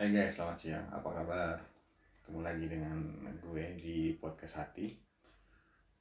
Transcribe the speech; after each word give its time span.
Hai 0.00 0.16
guys, 0.16 0.32
selamat 0.32 0.56
siang. 0.56 0.86
Apa 0.96 1.12
kabar? 1.12 1.60
Ketemu 2.24 2.40
lagi 2.40 2.72
dengan 2.72 3.04
gue 3.36 3.64
di 3.76 4.16
podcast 4.16 4.56
hati. 4.56 4.96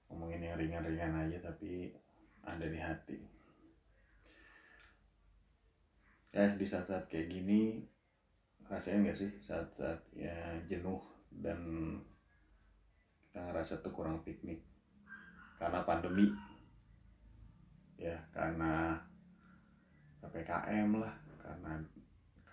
Ngomongin 0.07 0.39
yang 0.39 0.55
ringan-ringan 0.55 1.27
aja 1.27 1.51
tapi 1.51 1.91
ada 2.47 2.63
di 2.63 2.79
hati. 2.79 3.19
Guys, 6.31 6.55
di 6.55 6.63
saat-saat 6.63 7.11
kayak 7.11 7.27
gini 7.27 7.83
rasain 8.71 9.03
gak 9.03 9.19
sih 9.19 9.35
saat-saat 9.35 9.99
ya 10.15 10.55
jenuh 10.71 11.03
dan 11.35 11.59
kita 13.27 13.51
ngerasa 13.51 13.83
tuh 13.83 13.91
kurang 13.91 14.23
piknik 14.23 14.63
karena 15.59 15.83
pandemi 15.83 16.31
ya 17.99 18.15
karena 18.31 18.95
ppkm 20.23 20.87
lah 20.95 21.19
karena 21.43 21.98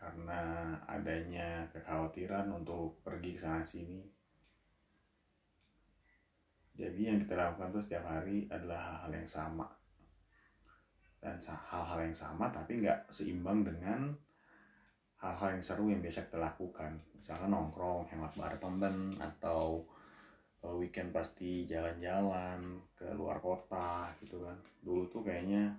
karena 0.07 0.71
adanya 0.87 1.67
kekhawatiran 1.75 2.47
untuk 2.55 3.03
pergi 3.03 3.35
ke 3.35 3.41
sana 3.43 3.67
sini. 3.67 4.07
Jadi 6.79 7.11
yang 7.11 7.19
kita 7.19 7.35
lakukan 7.35 7.75
tuh 7.75 7.83
setiap 7.83 8.07
hari 8.07 8.47
adalah 8.47 9.03
hal-hal 9.03 9.19
yang 9.19 9.27
sama. 9.27 9.67
Dan 11.19 11.35
hal-hal 11.43 12.07
yang 12.07 12.15
sama 12.15 12.47
tapi 12.55 12.87
nggak 12.87 13.11
seimbang 13.11 13.67
dengan 13.67 14.15
hal-hal 15.19 15.59
yang 15.59 15.65
seru 15.67 15.91
yang 15.91 15.99
biasa 15.99 16.31
kita 16.31 16.39
lakukan. 16.39 16.95
Misalnya 17.19 17.51
nongkrong 17.51 18.07
hemat 18.07 18.31
bareng 18.39 18.63
temen 18.63 18.97
atau 19.19 19.83
kalau 20.63 20.79
weekend 20.79 21.11
pasti 21.11 21.67
jalan-jalan 21.67 22.79
ke 22.95 23.11
luar 23.19 23.43
kota 23.43 24.15
gitu 24.23 24.39
kan. 24.47 24.55
Dulu 24.87 25.11
tuh 25.11 25.27
kayaknya 25.27 25.75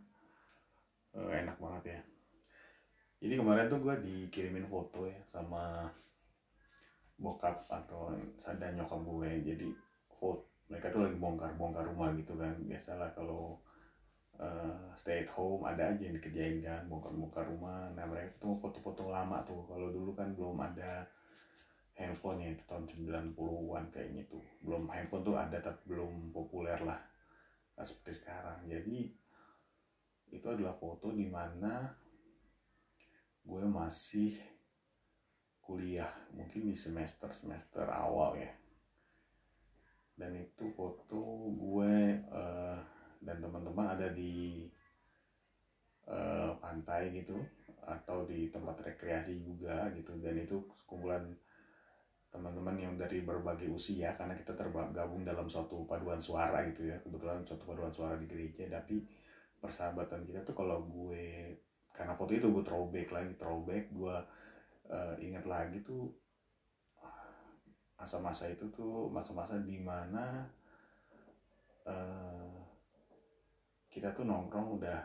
uh, 1.15 1.31
enak 1.31 1.55
banget 1.63 1.95
ya 1.95 2.16
jadi 3.17 3.33
kemarin 3.41 3.71
tuh 3.71 3.79
gue 3.81 3.95
dikirimin 4.03 4.69
foto 4.69 5.09
ya 5.09 5.17
sama 5.25 5.89
bokap 7.17 7.65
atau 7.65 8.13
sadar 8.37 8.77
nyokap 8.77 9.01
gue 9.01 9.29
jadi 9.41 9.67
foto 10.13 10.47
mereka 10.67 10.91
tuh 10.91 11.01
lagi 11.07 11.17
bongkar-bongkar 11.17 11.83
rumah 11.87 12.11
gitu 12.19 12.35
kan. 12.35 12.55
Biasalah 12.67 13.15
kalau 13.15 13.55
uh, 14.39 14.91
stay 14.99 15.23
at 15.23 15.31
home 15.31 15.63
ada 15.63 15.95
aja 15.95 16.01
yang 16.03 16.15
dikerjain 16.19 16.59
kan 16.59 16.83
bongkar-bongkar 16.91 17.47
rumah. 17.47 17.87
Nah 17.95 18.03
mereka 18.03 18.35
tuh 18.43 18.59
foto-foto 18.59 19.07
lama 19.07 19.39
tuh. 19.47 19.63
Kalau 19.63 19.87
dulu 19.91 20.11
kan 20.11 20.35
belum 20.35 20.59
ada 20.59 21.07
handphone 21.95 22.43
ya 22.43 22.51
tahun 22.67 22.83
90-an 22.91 23.83
kayaknya 23.95 24.23
tuh. 24.27 24.43
Belum 24.59 24.91
handphone 24.91 25.23
tuh 25.23 25.35
ada 25.39 25.57
tapi 25.63 25.79
belum 25.87 26.35
populer 26.35 26.77
lah 26.83 26.99
seperti 27.79 28.19
sekarang. 28.19 28.67
Jadi 28.67 29.07
itu 30.27 30.43
adalah 30.51 30.75
foto 30.75 31.15
di 31.15 31.31
mana 31.31 31.87
gue 33.47 33.63
masih 33.63 34.35
kuliah 35.63 36.11
mungkin 36.35 36.67
di 36.67 36.75
semester 36.75 37.31
semester 37.31 37.87
awal 37.87 38.35
ya. 38.35 38.51
Dan 40.17 40.35
itu 40.35 40.67
foto 40.75 41.47
gue 41.55 42.19
uh, 42.27 42.79
dan 43.23 43.37
teman-teman 43.39 43.95
ada 43.95 44.11
di 44.11 44.67
uh, 46.11 46.59
pantai 46.59 47.15
gitu 47.15 47.39
atau 47.87 48.27
di 48.27 48.51
tempat 48.51 48.83
rekreasi 48.83 49.39
juga 49.39 49.87
gitu. 49.95 50.11
Dan 50.19 50.43
itu 50.43 50.59
kumpulan 50.83 51.23
teman-teman 52.27 52.75
yang 52.75 52.93
dari 52.99 53.23
berbagai 53.23 53.71
usia 53.71 54.11
karena 54.19 54.35
kita 54.35 54.51
tergabung 54.59 55.23
dalam 55.23 55.47
suatu 55.47 55.87
paduan 55.87 56.19
suara 56.19 56.67
gitu 56.67 56.91
ya. 56.91 56.99
Kebetulan 56.99 57.47
suatu 57.47 57.63
paduan 57.63 57.93
suara 57.95 58.19
di 58.19 58.27
gereja 58.27 58.67
tapi 58.67 59.07
persahabatan 59.57 60.27
kita 60.27 60.43
tuh 60.43 60.55
kalau 60.55 60.83
gue 60.85 61.55
karena 61.97 62.13
foto 62.13 62.31
itu 62.37 62.47
gue 62.53 62.63
throwback 62.63 63.09
lagi 63.09 63.33
throwback 63.41 63.89
gue 63.89 64.17
uh, 64.93 65.15
ingat 65.17 65.45
lagi 65.49 65.81
tuh 65.81 66.13
masa-masa 67.97 68.45
itu 68.45 68.69
tuh 68.69 69.09
masa-masa 69.09 69.57
di 69.57 69.81
mana 69.81 70.45
uh, 71.89 72.61
kita 73.89 74.13
tuh 74.13 74.21
nongkrong 74.29 74.77
udah 74.77 75.01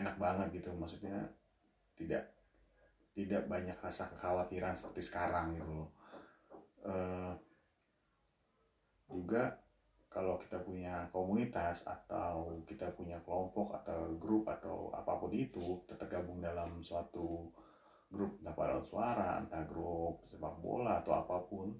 enak 0.00 0.16
banget 0.16 0.64
gitu 0.64 0.72
maksudnya 0.72 1.28
tidak 2.00 2.32
tidak 3.12 3.44
banyak 3.44 3.76
rasa 3.76 4.08
kekhawatiran 4.08 4.72
seperti 4.72 5.04
sekarang 5.04 5.52
gitu 5.60 5.68
loh. 5.68 5.90
Uh, 6.82 7.36
juga 9.12 9.61
kalau 10.12 10.36
kita 10.36 10.60
punya 10.60 11.08
komunitas 11.08 11.88
atau 11.88 12.60
kita 12.68 12.92
punya 12.92 13.16
kelompok 13.24 13.72
atau 13.80 14.12
grup 14.20 14.44
atau 14.46 14.92
apa 14.92 15.16
pun 15.16 15.32
itu 15.32 15.80
kita 15.82 15.96
tergabung 15.96 16.44
dalam 16.44 16.84
suatu 16.84 17.48
grup 18.12 18.36
dapat 18.44 18.84
suara 18.84 19.40
entah 19.40 19.64
grup 19.64 20.20
sepak 20.28 20.60
bola 20.60 21.00
atau 21.00 21.16
apa 21.16 21.40
pun 21.48 21.72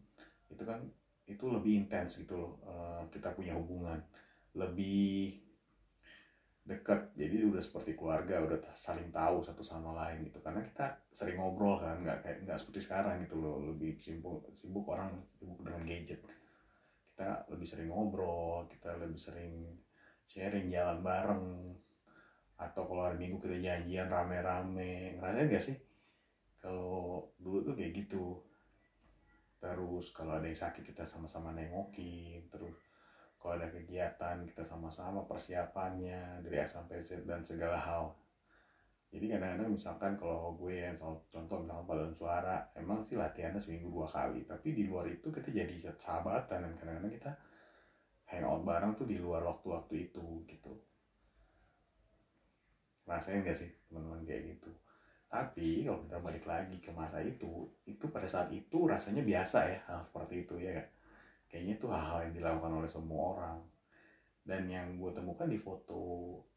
itu 0.48 0.64
kan 0.64 0.80
itu 1.28 1.44
lebih 1.46 1.86
intens 1.86 2.18
gitu 2.18 2.34
loh 2.34 2.52
uh, 2.66 3.04
kita 3.12 3.30
punya 3.36 3.54
hubungan. 3.54 4.00
Lebih 4.52 5.38
dekat 6.62 7.10
jadi 7.18 7.42
udah 7.50 7.58
seperti 7.58 7.98
keluarga 7.98 8.38
udah 8.38 8.58
saling 8.78 9.10
tahu 9.10 9.42
satu 9.44 9.62
sama 9.62 9.94
lain 9.94 10.26
gitu. 10.26 10.42
Karena 10.42 10.64
kita 10.64 10.98
sering 11.14 11.38
ngobrol 11.38 11.78
kan 11.78 12.02
nggak 12.02 12.18
kayak 12.24 12.38
nggak 12.48 12.58
seperti 12.58 12.80
sekarang 12.84 13.22
gitu 13.24 13.38
loh 13.38 13.62
lebih 13.62 14.00
sibuk 14.02 14.50
sibuk 14.58 14.84
orang 14.88 15.14
sibuk 15.38 15.60
dengan 15.62 15.82
gadget 15.86 16.20
kita 17.22 17.46
lebih 17.54 17.68
sering 17.70 17.88
ngobrol 17.94 18.66
kita 18.66 18.98
lebih 18.98 19.14
sering 19.14 19.78
sharing 20.26 20.66
jalan 20.74 20.98
bareng 21.06 21.46
atau 22.58 22.82
kalau 22.82 23.06
hari 23.06 23.18
minggu 23.18 23.42
kita 23.42 23.58
janjian 23.58 24.10
rame-rame. 24.10 25.18
Ngerasain 25.18 25.50
gak 25.50 25.62
sih? 25.62 25.76
Kalau 26.62 27.26
dulu 27.38 27.62
tuh 27.66 27.74
kayak 27.74 27.94
gitu. 27.94 28.38
Terus 29.62 30.10
kalau 30.10 30.38
ada 30.38 30.46
yang 30.50 30.58
sakit 30.58 30.82
kita 30.82 31.06
sama-sama 31.06 31.54
nengokin 31.54 32.50
terus 32.50 32.74
kalau 33.38 33.58
ada 33.58 33.70
kegiatan 33.70 34.42
kita 34.42 34.66
sama-sama 34.66 35.22
persiapannya 35.26 36.42
dari 36.42 36.58
A 36.58 36.66
sampai 36.66 37.06
Z 37.06 37.22
dan 37.22 37.46
segala 37.46 37.78
hal 37.78 38.10
jadi 39.12 39.36
kadang-kadang 39.36 39.76
misalkan 39.76 40.16
kalau 40.16 40.56
gue 40.56 40.72
yang 40.72 40.96
contoh 40.96 41.60
misalkan 41.60 41.84
paduan 41.84 42.16
suara 42.16 42.64
emang 42.72 43.04
sih 43.04 43.20
latihannya 43.20 43.60
seminggu 43.60 43.92
dua 43.92 44.08
kali. 44.08 44.48
Tapi 44.48 44.72
di 44.72 44.88
luar 44.88 45.04
itu 45.04 45.28
kita 45.28 45.52
jadi 45.52 45.92
sahabatan 46.00 46.64
dan 46.64 46.72
kadang-kadang 46.80 47.12
kita 47.12 47.30
hangout 48.32 48.64
bareng 48.64 48.96
tuh 48.96 49.04
di 49.04 49.20
luar 49.20 49.44
waktu-waktu 49.44 50.08
itu 50.08 50.24
gitu. 50.48 50.72
Rasain 53.04 53.44
gak 53.44 53.60
sih 53.60 53.68
teman-teman 53.92 54.24
kayak 54.24 54.56
gitu? 54.56 54.72
Tapi 55.28 55.84
kalau 55.84 56.00
kita 56.08 56.16
balik 56.24 56.44
lagi 56.48 56.76
ke 56.80 56.88
masa 56.96 57.20
itu 57.20 57.68
itu 57.84 58.08
pada 58.08 58.24
saat 58.24 58.48
itu 58.48 58.88
rasanya 58.88 59.20
biasa 59.20 59.58
ya 59.68 59.78
hal 59.92 60.08
seperti 60.08 60.48
itu 60.48 60.56
ya 60.56 60.80
kayaknya 61.52 61.76
itu 61.76 61.86
hal-hal 61.92 62.24
yang 62.24 62.32
dilakukan 62.40 62.72
oleh 62.80 62.88
semua 62.88 63.36
orang. 63.36 63.58
Dan 64.40 64.72
yang 64.72 64.96
gue 64.96 65.12
temukan 65.12 65.44
di 65.44 65.60
foto 65.60 66.00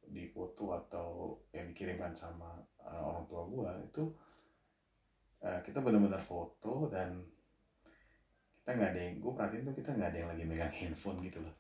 di 0.07 0.23
foto 0.31 0.71
atau 0.71 1.34
dikirimkan 1.75 2.15
sama 2.15 2.55
uh, 2.79 3.03
orang 3.03 3.27
tua 3.27 3.43
gue 3.51 3.71
itu 3.91 4.03
uh, 5.43 5.59
kita 5.59 5.83
benar-benar 5.83 6.23
foto 6.23 6.87
dan 6.87 7.19
kita 8.63 8.79
nggak 8.79 8.91
ada 8.95 9.01
yang 9.03 9.15
gue 9.19 9.31
perhatiin 9.35 9.67
tuh 9.67 9.75
kita 9.75 9.91
nggak 9.91 10.09
ada 10.15 10.17
yang 10.23 10.29
lagi 10.31 10.43
megang 10.47 10.71
handphone 10.71 11.19
gitu 11.27 11.43
loh. 11.43 11.51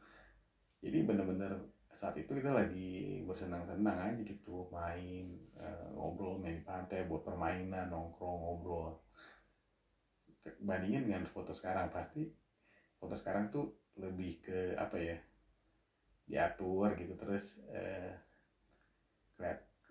Jadi 0.79 1.03
benar-benar 1.03 1.51
saat 1.91 2.15
itu 2.15 2.31
kita 2.31 2.55
lagi 2.55 3.23
bersenang-senang 3.27 3.97
aja 3.99 4.21
gitu 4.23 4.71
main 4.71 5.35
uh, 5.59 5.91
ngobrol 5.91 6.39
main 6.39 6.63
pantai 6.63 7.03
buat 7.11 7.27
permainan 7.27 7.91
nongkrong 7.91 8.39
ngobrol. 8.39 9.03
Bandingin 10.63 11.11
dengan 11.11 11.27
foto 11.27 11.51
sekarang 11.51 11.91
pasti 11.91 12.31
foto 12.95 13.19
sekarang 13.19 13.51
tuh 13.51 13.67
lebih 13.99 14.39
ke 14.39 14.59
apa 14.79 14.95
ya 14.95 15.17
diatur 16.25 16.97
gitu 16.97 17.13
terus 17.13 17.61
eh, 17.69 18.17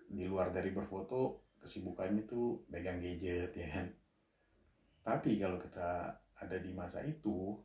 di 0.09 0.25
luar 0.29 0.53
dari 0.53 0.69
berfoto 0.71 1.55
kesibukannya 1.61 2.23
tuh 2.29 2.65
pegang 2.69 3.01
gadget 3.01 3.51
ya 3.53 3.67
kan? 3.69 3.87
Tapi 5.05 5.37
kalau 5.37 5.57
kita 5.61 6.13
ada 6.35 6.57
di 6.57 6.71
masa 6.73 7.01
itu 7.05 7.55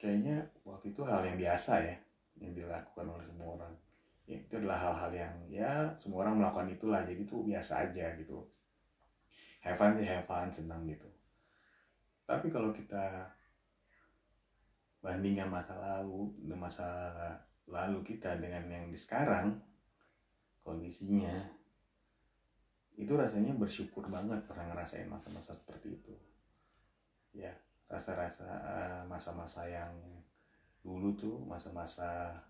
kayaknya 0.00 0.44
waktu 0.64 0.92
itu 0.92 1.00
hal 1.04 1.24
yang 1.24 1.40
biasa 1.40 1.72
ya 1.80 1.96
yang 2.40 2.52
dilakukan 2.52 3.06
oleh 3.08 3.24
semua 3.24 3.48
orang. 3.60 3.74
Ya, 4.24 4.40
itu 4.40 4.56
adalah 4.56 4.80
hal-hal 4.80 5.12
yang 5.12 5.34
ya 5.52 5.72
semua 6.00 6.24
orang 6.24 6.40
melakukan 6.40 6.72
itulah 6.72 7.04
jadi 7.04 7.20
itu 7.20 7.44
biasa 7.44 7.88
aja 7.88 8.16
gitu. 8.16 8.40
Have 9.60 9.76
fun 9.80 9.96
sih 9.96 10.08
have 10.08 10.24
fun 10.24 10.48
senang 10.48 10.84
gitu. 10.88 11.08
Tapi 12.24 12.48
kalau 12.48 12.72
kita 12.72 13.28
bandingkan 15.04 15.52
masa 15.52 15.76
lalu 15.76 16.32
masa 16.56 16.88
lalu 17.68 18.00
kita 18.04 18.40
dengan 18.40 18.64
yang 18.68 18.88
di 18.88 18.96
sekarang 18.96 19.60
kondisinya 20.64 21.52
itu 22.96 23.12
rasanya 23.12 23.52
bersyukur 23.54 24.08
banget 24.08 24.42
pernah 24.48 24.70
ngerasain 24.72 25.06
masa-masa 25.06 25.52
seperti 25.52 26.00
itu 26.00 26.14
ya 27.36 27.52
rasa-rasa 27.90 28.48
masa-masa 29.06 29.68
yang 29.68 29.92
dulu 30.80 31.12
tuh 31.16 31.36
masa-masa 31.44 32.40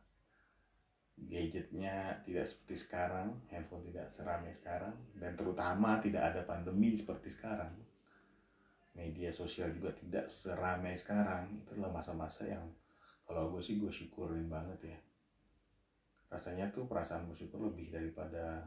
gadgetnya 1.14 2.18
tidak 2.26 2.42
seperti 2.42 2.76
sekarang, 2.86 3.38
handphone 3.50 3.86
tidak 3.86 4.10
seramai 4.10 4.50
sekarang, 4.50 4.94
dan 5.14 5.38
terutama 5.38 6.02
tidak 6.02 6.34
ada 6.34 6.42
pandemi 6.42 6.98
seperti 6.98 7.30
sekarang. 7.30 7.70
Media 8.94 9.30
sosial 9.30 9.74
juga 9.74 9.94
tidak 9.94 10.26
seramai 10.30 10.94
sekarang. 10.98 11.50
Itu 11.62 11.78
adalah 11.78 12.02
masa-masa 12.02 12.46
yang 12.46 12.66
kalau 13.26 13.50
gue 13.54 13.62
sih 13.62 13.78
gue 13.78 13.90
syukurin 13.90 14.46
banget 14.46 14.94
ya. 14.94 14.98
Rasanya 16.34 16.74
tuh 16.74 16.90
perasaan 16.90 17.30
bersyukur 17.30 17.62
lebih 17.70 17.94
daripada 17.94 18.66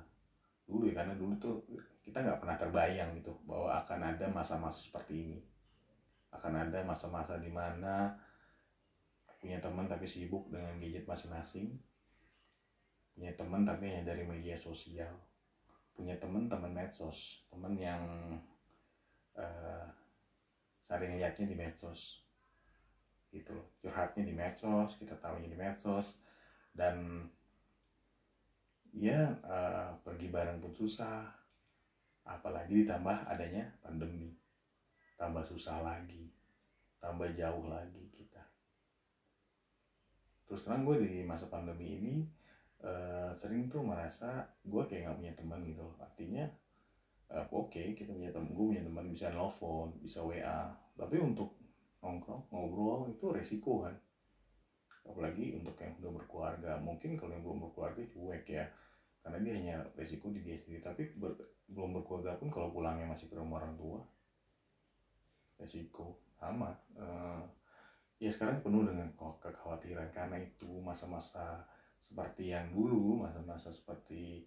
dulu 0.64 0.88
ya 0.88 1.04
karena 1.04 1.16
dulu 1.20 1.34
tuh 1.36 1.56
kita 2.04 2.24
nggak 2.24 2.40
pernah 2.40 2.56
terbayang 2.56 3.12
gitu 3.20 3.36
bahwa 3.44 3.76
akan 3.84 4.00
ada 4.16 4.26
masa-masa 4.32 4.80
seperti 4.80 5.14
ini. 5.28 5.40
Akan 6.32 6.56
ada 6.56 6.80
masa-masa 6.88 7.36
di 7.36 7.52
mana 7.52 8.16
punya 9.38 9.62
teman 9.62 9.86
tapi 9.86 10.10
sibuk 10.10 10.50
dengan 10.50 10.82
gadget 10.82 11.06
masing-masing 11.06 11.78
punya 13.18 13.34
teman 13.34 13.66
tapi 13.66 13.90
hanya 13.90 14.14
dari 14.14 14.26
media 14.26 14.54
sosial 14.58 15.14
punya 15.98 16.14
teman 16.22 16.46
teman 16.46 16.70
medsos 16.74 17.42
teman 17.50 17.74
yang 17.78 18.02
uh, 19.34 19.90
sering 20.86 21.18
lihatnya 21.18 21.50
di 21.50 21.58
medsos 21.58 22.22
gitu 23.34 23.58
curhatnya 23.82 24.22
di 24.26 24.34
medsos 24.34 24.98
kita 25.02 25.18
tahunya 25.18 25.50
di 25.50 25.58
medsos 25.58 26.18
dan 26.78 27.26
ya 28.98 29.30
uh, 29.46 29.94
pergi 30.02 30.28
bareng 30.34 30.60
pun 30.60 30.74
susah. 30.74 31.24
Apalagi 32.28 32.84
ditambah 32.84 33.30
adanya 33.30 33.72
pandemi. 33.80 34.34
Tambah 35.16 35.46
susah 35.46 35.80
lagi. 35.86 36.28
Tambah 37.00 37.32
jauh 37.38 37.70
lagi 37.72 38.10
kita. 38.12 38.44
Terus 40.50 40.66
terang 40.66 40.84
gue 40.84 41.06
di 41.06 41.24
masa 41.24 41.48
pandemi 41.48 42.02
ini 42.02 42.16
uh, 42.84 43.32
sering 43.32 43.70
tuh 43.70 43.86
merasa 43.86 44.44
gue 44.66 44.84
kayak 44.90 45.14
gak 45.14 45.18
punya 45.20 45.34
teman 45.36 45.60
gitu 45.68 45.88
artinya 46.00 46.46
uh, 47.36 47.44
oke 47.52 47.68
okay, 47.68 47.92
kita 47.92 48.16
punya 48.16 48.32
teman 48.32 48.56
gue 48.56 48.66
punya 48.76 48.84
teman 48.88 49.06
bisa 49.12 49.28
nelfon 49.28 49.92
bisa 50.00 50.24
wa 50.24 50.72
tapi 50.98 51.20
untuk 51.20 51.52
nongkrong 52.02 52.50
ngobrol 52.50 53.10
itu 53.12 53.26
resiko 53.34 53.86
kan. 53.86 53.96
Apalagi 55.08 55.56
untuk 55.56 55.76
yang 55.80 55.96
udah 56.04 56.12
berkeluarga. 56.20 56.72
Mungkin 56.84 57.16
kalau 57.16 57.32
yang 57.32 57.44
belum 57.44 57.60
berkeluarga 57.70 58.04
cuek 58.12 58.46
ya 58.48 58.66
karena 59.28 59.44
dia 59.44 59.54
hanya 59.60 59.76
resiko 60.00 60.32
di 60.32 60.40
dia 60.40 60.56
sendiri 60.56 60.80
tapi 60.80 61.12
ber, 61.20 61.36
belum 61.68 62.00
berkeluarga 62.00 62.40
pun 62.40 62.48
kalau 62.48 62.72
pulangnya 62.72 63.12
masih 63.12 63.28
ke 63.28 63.36
rumah 63.36 63.60
orang 63.60 63.76
tua 63.76 64.00
resiko 65.60 66.16
sama 66.40 66.72
uh, 66.96 67.44
ya 68.18 68.30
sekarang 68.34 68.62
penuh 68.66 68.86
dengan 68.86 69.10
kekhawatiran. 69.18 70.10
Karena 70.14 70.42
itu 70.42 70.82
masa-masa 70.82 71.66
seperti 72.02 72.54
yang 72.54 72.70
dulu 72.74 73.26
masa-masa 73.26 73.74
seperti 73.74 74.46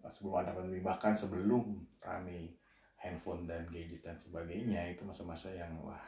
eh, 0.00 0.12
sebelum 0.14 0.40
ada 0.40 0.54
pandemi 0.54 0.80
bahkan 0.80 1.12
sebelum 1.12 1.84
rame 2.00 2.54
handphone 3.02 3.44
dan 3.44 3.68
gadget 3.68 4.00
dan 4.00 4.16
sebagainya 4.16 4.88
itu 4.94 5.04
masa-masa 5.04 5.52
yang 5.52 5.74
wah 5.84 6.00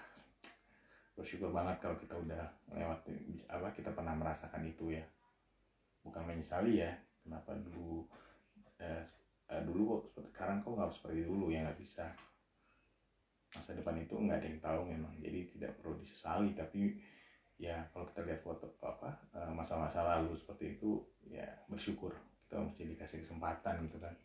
bersyukur 1.18 1.50
banget 1.50 1.82
kalau 1.82 1.98
kita 1.98 2.14
udah 2.14 2.46
melewati 2.70 3.42
apa 3.50 3.74
kita 3.74 3.90
pernah 3.92 4.14
merasakan 4.14 4.66
itu 4.66 4.94
ya. 4.94 5.04
Bukan 6.06 6.24
menyesali 6.24 6.80
ya 6.80 6.94
kenapa 7.28 7.52
dulu 7.60 8.08
eh, 8.80 9.04
eh, 9.52 9.62
dulu 9.68 10.08
kok 10.08 10.24
sekarang 10.32 10.64
kok 10.64 10.72
nggak 10.72 10.92
seperti 10.96 11.28
dulu 11.28 11.52
ya 11.52 11.68
nggak 11.68 11.76
bisa. 11.76 12.08
Masa 13.52 13.76
depan 13.76 14.00
itu 14.00 14.16
nggak 14.16 14.40
ada 14.40 14.48
yang 14.48 14.60
tahu 14.64 14.80
memang 14.88 15.12
jadi 15.20 15.40
tidak 15.52 15.76
perlu 15.80 16.00
disesali 16.00 16.56
tapi 16.56 16.96
ya 17.60 17.84
kalau 17.92 18.08
kita 18.08 18.24
lihat 18.24 18.40
foto 18.40 18.72
apa 18.80 19.20
eh, 19.36 19.52
masa-masa 19.52 20.00
lalu 20.00 20.32
seperti 20.40 20.80
itu 20.80 21.04
ya 21.28 21.44
bersyukur 21.68 22.16
kita 22.48 22.64
mesti 22.64 22.82
dikasih 22.88 23.28
kesempatan 23.28 23.84
gitu 23.84 24.00
kan 24.00 24.16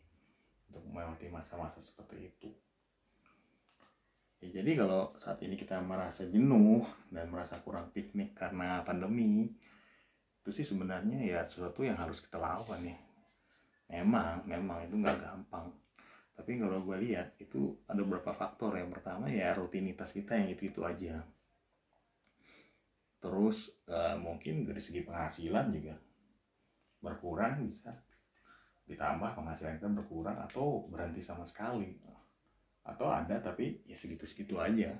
untuk 0.72 0.80
melewati 0.88 1.28
masa-masa 1.28 1.76
seperti 1.84 2.32
itu. 2.32 2.48
Ya, 4.40 4.60
jadi 4.60 4.80
kalau 4.80 5.12
saat 5.20 5.40
ini 5.44 5.60
kita 5.60 5.80
merasa 5.80 6.24
jenuh 6.28 6.84
dan 7.12 7.28
merasa 7.28 7.60
kurang 7.60 7.92
piknik 7.92 8.32
karena 8.36 8.80
pandemi 8.84 9.52
itu 10.44 10.52
sih 10.52 10.66
sebenarnya 10.68 11.24
ya 11.24 11.40
sesuatu 11.40 11.80
yang 11.80 11.96
harus 11.96 12.20
kita 12.20 12.36
lawan 12.36 12.84
ya 12.84 13.00
memang 13.88 14.44
memang 14.48 14.84
itu 14.84 14.94
nggak 14.96 15.18
gampang. 15.20 15.68
Tapi 16.34 16.58
kalau 16.58 16.82
gue 16.82 16.96
lihat 17.08 17.38
itu 17.38 17.78
ada 17.86 18.02
beberapa 18.02 18.34
faktor. 18.34 18.74
Yang 18.74 18.98
pertama 18.98 19.30
ya 19.30 19.54
rutinitas 19.54 20.10
kita 20.10 20.34
yang 20.34 20.50
itu 20.50 20.66
itu 20.66 20.80
aja. 20.82 21.22
Terus 23.22 23.72
uh, 23.88 24.18
mungkin 24.18 24.66
dari 24.66 24.82
segi 24.82 25.06
penghasilan 25.06 25.66
juga 25.70 25.94
berkurang 26.98 27.64
bisa. 27.64 27.94
Ditambah 28.84 29.32
penghasilan 29.38 29.78
kita 29.80 29.88
berkurang 29.88 30.36
atau 30.42 30.84
berhenti 30.90 31.22
sama 31.22 31.46
sekali. 31.46 31.94
Atau 32.84 33.08
ada 33.08 33.38
tapi 33.40 33.86
ya 33.86 33.94
segitu-segitu 33.94 34.58
aja. 34.58 34.92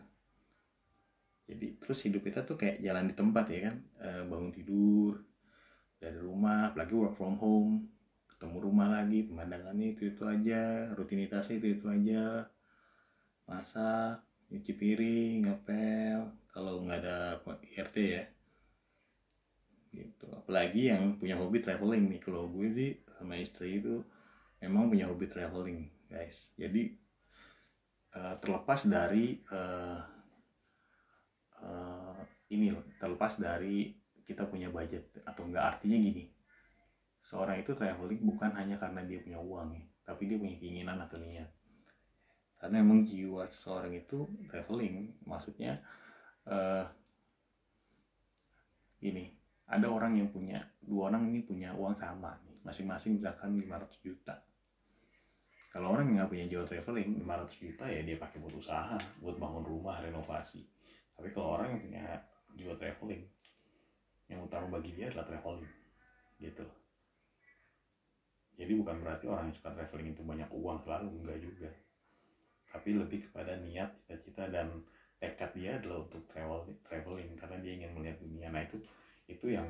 Jadi 1.44 1.76
terus 1.76 2.00
hidup 2.00 2.24
kita 2.24 2.46
tuh 2.46 2.56
kayak 2.56 2.80
jalan 2.80 3.10
di 3.10 3.14
tempat 3.18 3.44
ya 3.52 3.60
kan. 3.68 3.76
E, 4.00 4.08
bangun 4.24 4.54
tidur 4.54 5.20
dari 6.04 6.20
rumah 6.20 6.68
apalagi 6.68 6.92
work 6.92 7.16
from 7.16 7.40
home. 7.40 7.88
Ketemu 8.28 8.56
rumah 8.60 9.00
lagi 9.00 9.24
pemandangannya 9.24 9.96
itu 9.96 10.12
itu 10.12 10.28
aja. 10.28 10.92
Rutinitasnya 10.92 11.56
itu 11.56 11.80
itu 11.80 11.86
aja. 11.88 12.44
Masak 13.48 14.20
nyuci 14.52 14.72
piring 14.76 15.48
ngepel. 15.48 16.28
Kalau 16.52 16.84
nggak 16.84 17.00
ada 17.00 17.40
IRT 17.72 17.96
ya. 17.96 18.24
Gitu. 19.96 20.26
Apalagi 20.28 20.92
yang 20.92 21.16
punya 21.16 21.40
hobi 21.40 21.64
traveling 21.64 22.12
nih. 22.12 22.20
Kalau 22.20 22.52
gue 22.52 22.68
sih 22.76 22.90
sama 23.16 23.40
istri 23.40 23.80
itu 23.80 24.04
memang 24.60 24.92
punya 24.92 25.08
hobi 25.08 25.24
traveling 25.24 25.88
guys. 26.12 26.52
Jadi 26.60 26.92
uh, 28.12 28.36
terlepas 28.44 28.84
dari 28.84 29.40
uh, 29.48 30.04
uh, 31.64 32.20
ini 32.52 32.76
loh 32.76 32.84
terlepas 33.00 33.40
dari 33.40 34.03
kita 34.24 34.48
punya 34.48 34.72
budget 34.72 35.08
atau 35.24 35.44
enggak 35.44 35.76
artinya 35.76 35.96
gini 36.00 36.24
seorang 37.24 37.60
itu 37.60 37.72
traveling 37.72 38.20
bukan 38.20 38.52
hanya 38.56 38.76
karena 38.76 39.00
dia 39.04 39.20
punya 39.20 39.40
uang 39.40 39.76
ya 39.76 39.84
tapi 40.04 40.28
dia 40.28 40.36
punya 40.36 40.56
keinginan 40.60 41.00
atau 41.00 41.16
niat. 41.16 41.48
Karena 42.60 42.80
emang 42.80 43.04
jiwa 43.04 43.48
seorang 43.48 43.92
itu 43.96 44.28
traveling 44.48 45.12
maksudnya 45.24 45.80
uh, 46.48 46.84
ini 49.04 49.36
ada 49.68 49.88
orang 49.88 50.16
yang 50.20 50.28
punya 50.32 50.60
dua 50.80 51.12
orang 51.12 51.28
ini 51.28 51.44
punya 51.44 51.72
uang 51.76 51.96
sama 51.96 52.36
nih 52.44 52.56
masing-masing 52.64 53.20
misalkan 53.20 53.56
500 53.56 54.00
juta. 54.04 54.36
Kalau 55.72 55.92
orang 55.92 56.12
yang 56.12 56.24
nggak 56.24 56.30
punya 56.30 56.46
jiwa 56.48 56.64
traveling 56.68 57.20
500 57.24 57.64
juta 57.64 57.84
ya 57.88 58.00
dia 58.04 58.16
pakai 58.16 58.38
buat 58.40 58.54
usaha 58.56 58.96
buat 59.20 59.36
bangun 59.36 59.64
rumah 59.64 60.00
renovasi. 60.00 60.64
Tapi 61.16 61.28
kalau 61.32 61.60
orang 61.60 61.76
yang 61.76 61.80
punya 61.84 62.04
jiwa 62.56 62.74
traveling 62.80 63.24
yang 64.32 64.40
utama 64.44 64.80
bagi 64.80 64.96
dia 64.96 65.12
adalah 65.12 65.28
traveling 65.28 65.68
gitu 66.40 66.64
jadi 68.54 68.72
bukan 68.78 69.02
berarti 69.02 69.26
orang 69.26 69.50
yang 69.50 69.56
suka 69.58 69.70
traveling 69.74 70.14
itu 70.14 70.22
banyak 70.22 70.50
uang 70.54 70.78
selalu 70.86 71.08
enggak 71.22 71.38
juga. 71.42 71.70
Tapi 72.70 72.90
lebih 72.94 73.30
kepada 73.30 73.58
niat 73.58 73.90
cita-cita 74.02 74.50
dan 74.50 74.82
tekad 75.18 75.50
dia 75.54 75.78
adalah 75.78 76.06
untuk 76.06 76.22
travel 76.30 76.70
traveling. 76.86 77.34
Karena 77.34 77.56
dia 77.58 77.72
ingin 77.82 77.90
melihat 77.98 78.18
dunia. 78.22 78.48
Nah 78.54 78.62
itu 78.62 78.78
itu 79.26 79.46
yang 79.50 79.66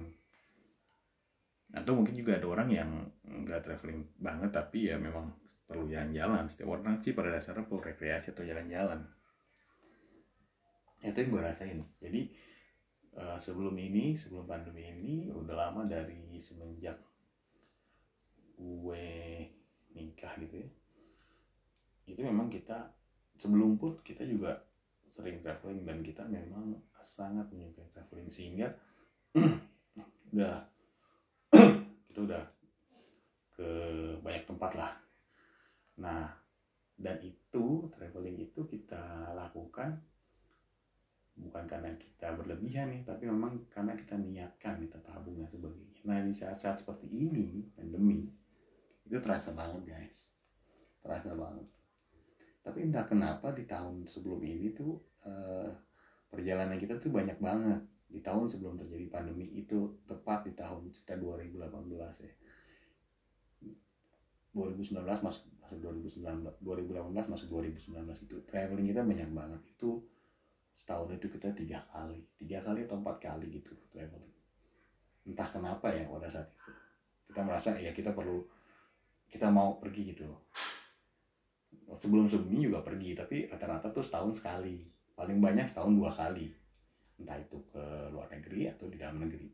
atau 1.74 1.96
mungkin 1.96 2.14
juga 2.14 2.38
ada 2.38 2.46
orang 2.46 2.68
yang 2.70 2.90
enggak 3.24 3.64
traveling 3.66 4.04
banget 4.20 4.52
tapi 4.52 4.92
ya 4.92 5.00
memang 5.00 5.32
perlu 5.64 5.88
jalan-jalan. 5.88 6.44
Setiap 6.52 6.68
orang 6.76 7.00
sih 7.00 7.16
pada 7.16 7.32
dasarnya 7.32 7.64
perlu 7.64 7.80
rekreasi 7.80 8.36
atau 8.36 8.44
jalan-jalan. 8.44 9.00
Itu 11.00 11.16
yang 11.20 11.30
gue 11.32 11.40
rasain. 11.40 11.80
Jadi 12.00 12.20
uh, 13.18 13.38
sebelum 13.38 13.74
ini 13.78 14.18
sebelum 14.18 14.46
pandemi 14.46 14.90
ini 14.90 15.14
udah 15.30 15.54
lama 15.54 15.86
dari 15.86 16.38
semenjak 16.38 16.98
gue 18.54 19.06
nikah 19.94 20.34
gitu 20.38 20.62
ya. 20.62 20.68
Itu 22.10 22.20
memang 22.22 22.50
kita 22.50 22.90
sebelum 23.38 23.78
pun 23.78 23.98
kita 24.02 24.22
juga 24.26 24.62
sering 25.10 25.42
traveling 25.42 25.86
dan 25.86 26.02
kita 26.02 26.26
memang 26.26 26.74
sangat 27.02 27.46
menyukai 27.54 27.86
traveling 27.94 28.30
sehingga 28.30 28.74
udah 30.34 30.56
kita 32.10 32.20
udah 32.22 32.44
ke 33.54 33.68
banyak 34.22 34.44
tempat 34.46 34.72
lah. 34.74 34.92
Nah 36.02 36.26
dan 36.94 37.18
itu 37.22 37.90
traveling 37.90 38.38
itu 38.38 38.66
kita 38.66 39.34
lakukan 39.34 39.98
bukan 41.34 41.66
karena 41.66 41.90
kita 41.98 42.30
berlebihan 42.38 42.94
nih 42.94 43.02
tapi 43.02 43.26
memang 43.26 43.66
karena 43.66 43.98
kita 43.98 44.14
niatkan 44.14 44.78
kita 44.78 44.98
tabung 45.02 45.38
dan 45.42 45.50
sebagainya. 45.50 45.98
Nah 46.06 46.22
di 46.22 46.32
saat-saat 46.34 46.82
seperti 46.82 47.10
ini 47.10 47.66
pandemi 47.74 48.30
itu 49.04 49.16
terasa 49.18 49.50
banget 49.50 49.82
guys. 49.84 50.18
Terasa 51.02 51.34
banget. 51.34 51.66
Tapi 52.64 52.78
entah 52.80 53.04
kenapa 53.04 53.52
di 53.52 53.68
tahun 53.68 54.08
sebelum 54.08 54.40
ini 54.40 54.72
tuh 54.72 54.96
uh, 55.28 55.68
perjalanan 56.32 56.80
kita 56.80 56.96
tuh 57.02 57.12
banyak 57.12 57.36
banget. 57.42 57.82
Di 58.08 58.22
tahun 58.22 58.46
sebelum 58.46 58.78
terjadi 58.78 59.10
pandemi 59.10 59.50
itu 59.58 60.00
tepat 60.06 60.46
di 60.46 60.54
tahun 60.54 60.94
sekitar 60.94 61.18
2018 61.18 62.24
ya. 62.24 62.34
2019 64.54 65.02
masuk 65.02 65.44
masuk 65.58 65.78
2019 65.82 66.62
2018 66.62 67.10
masuk 67.26 67.46
2019 67.50 68.06
itu 68.22 68.36
traveling 68.46 68.86
kita 68.86 69.02
banyak 69.02 69.30
banget. 69.34 69.60
Itu 69.74 70.06
setahun 70.76 71.16
itu 71.16 71.26
kita 71.30 71.50
tiga 71.54 71.80
kali. 71.90 72.20
Tiga 72.36 72.60
kali 72.60 72.84
atau 72.84 72.98
empat 73.00 73.16
kali 73.22 73.46
gitu 73.60 73.72
traveling. 73.94 74.34
Entah 75.24 75.48
kenapa 75.48 75.88
ya 75.88 76.04
pada 76.04 76.28
saat 76.28 76.48
itu. 76.50 76.70
Kita 77.32 77.40
merasa 77.40 77.72
ya 77.80 77.90
kita 77.96 78.12
perlu 78.12 78.44
kita 79.32 79.48
mau 79.48 79.80
pergi 79.80 80.14
gitu. 80.14 80.28
Sebelum 81.94 82.26
sebelumnya 82.26 82.62
juga 82.68 82.80
pergi 82.84 83.16
tapi 83.16 83.48
rata-rata 83.48 83.90
tuh 83.90 84.04
setahun 84.04 84.42
sekali. 84.42 84.84
Paling 85.14 85.38
banyak 85.40 85.70
setahun 85.70 85.94
dua 85.94 86.10
kali. 86.12 86.52
Entah 87.18 87.38
itu 87.38 87.56
ke 87.70 87.82
luar 88.10 88.28
negeri 88.30 88.68
atau 88.68 88.86
di 88.90 88.98
dalam 88.98 89.22
negeri. 89.22 89.46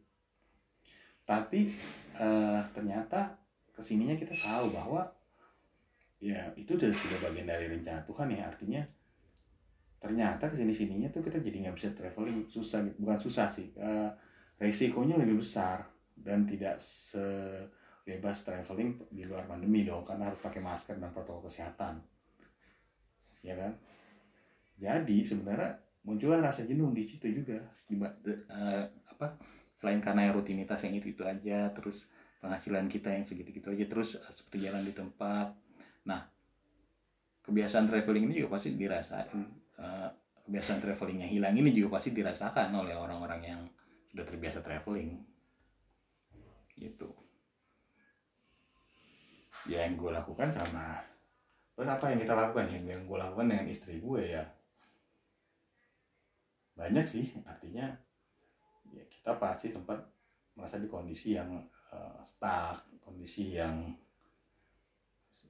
Tapi 1.21 1.69
uh, 2.17 2.65
ternyata 2.73 3.37
ke 3.71 3.81
sininya 3.85 4.17
kita 4.17 4.35
tahu 4.35 4.73
bahwa 4.73 5.05
ya 6.21 6.53
itu 6.57 6.77
sudah 6.77 6.93
sudah 6.93 7.19
bagian 7.25 7.49
dari 7.49 7.69
rencana 7.69 8.03
Tuhan 8.09 8.29
ya. 8.33 8.49
Artinya 8.49 8.83
ternyata 10.01 10.49
ke 10.49 10.57
sini 10.57 10.73
sininya 10.73 11.13
tuh 11.13 11.21
kita 11.21 11.39
jadi 11.39 11.69
nggak 11.69 11.77
bisa 11.77 11.93
traveling. 11.93 12.49
Susah 12.49 12.81
gitu. 12.89 12.97
Bukan 13.05 13.19
susah 13.21 13.47
sih 13.53 13.71
uh, 13.77 14.11
resikonya 14.57 15.21
lebih 15.21 15.45
besar 15.45 15.87
dan 16.17 16.45
tidak 16.45 16.81
sebebas 16.81 18.45
traveling 18.45 19.01
di 19.09 19.25
luar 19.25 19.49
pandemi 19.49 19.85
dong 19.85 20.05
karena 20.05 20.33
harus 20.33 20.41
pakai 20.41 20.61
masker 20.61 20.97
dan 20.97 21.13
protokol 21.13 21.49
kesehatan. 21.49 22.01
Ya 23.41 23.57
kan? 23.57 23.73
Jadi 24.81 25.25
sebenarnya 25.25 25.81
muncullah 26.05 26.41
rasa 26.41 26.65
jenuh 26.65 26.93
di 26.97 27.05
situ 27.05 27.29
juga. 27.29 27.61
Uh, 27.93 28.85
apa 29.09 29.37
selain 29.77 30.01
karena 30.01 30.33
rutinitas 30.33 30.81
yang 30.85 30.95
itu 30.97 31.13
itu 31.13 31.23
aja 31.25 31.73
terus 31.73 32.07
penghasilan 32.41 32.89
kita 32.89 33.13
yang 33.13 33.25
segitu-gitu 33.29 33.69
aja 33.73 33.85
terus 33.85 34.17
eh, 34.17 34.33
seperti 34.33 34.69
jalan 34.69 34.85
di 34.85 34.93
tempat. 34.97 35.53
Nah 36.09 36.25
kebiasaan 37.45 37.89
traveling 37.89 38.29
ini 38.29 38.45
juga 38.45 38.61
pasti 38.61 38.77
dirasain. 38.77 39.29
Uh, 39.33 39.60
kebiasaan 40.51 40.83
traveling 40.83 41.23
yang 41.23 41.31
hilang 41.31 41.55
ini 41.55 41.71
juga 41.71 42.03
pasti 42.03 42.11
dirasakan 42.11 42.75
oleh 42.75 42.99
orang-orang 42.99 43.41
yang 43.47 43.61
sudah 44.11 44.27
terbiasa 44.27 44.59
traveling. 44.67 45.23
Gitu. 46.75 47.07
Ya 49.71 49.87
yang 49.87 49.95
gue 49.95 50.11
lakukan 50.11 50.51
sama 50.51 51.07
terus 51.79 51.87
apa 51.87 52.11
yang 52.13 52.19
kita 52.21 52.35
lakukan? 52.35 52.67
Yang 52.67 52.85
yang 52.99 53.03
gue 53.07 53.19
lakukan 53.23 53.47
dengan 53.47 53.67
istri 53.71 54.03
gue 54.03 54.23
ya. 54.27 54.45
Banyak 56.75 57.07
sih 57.07 57.31
artinya 57.47 57.95
ya 58.91 59.05
kita 59.07 59.39
pasti 59.39 59.71
sempat 59.71 60.03
merasa 60.59 60.83
di 60.83 60.91
kondisi 60.91 61.39
yang 61.39 61.63
uh, 61.95 62.19
stuck 62.27 62.83
kondisi 63.07 63.55
yang 63.55 63.95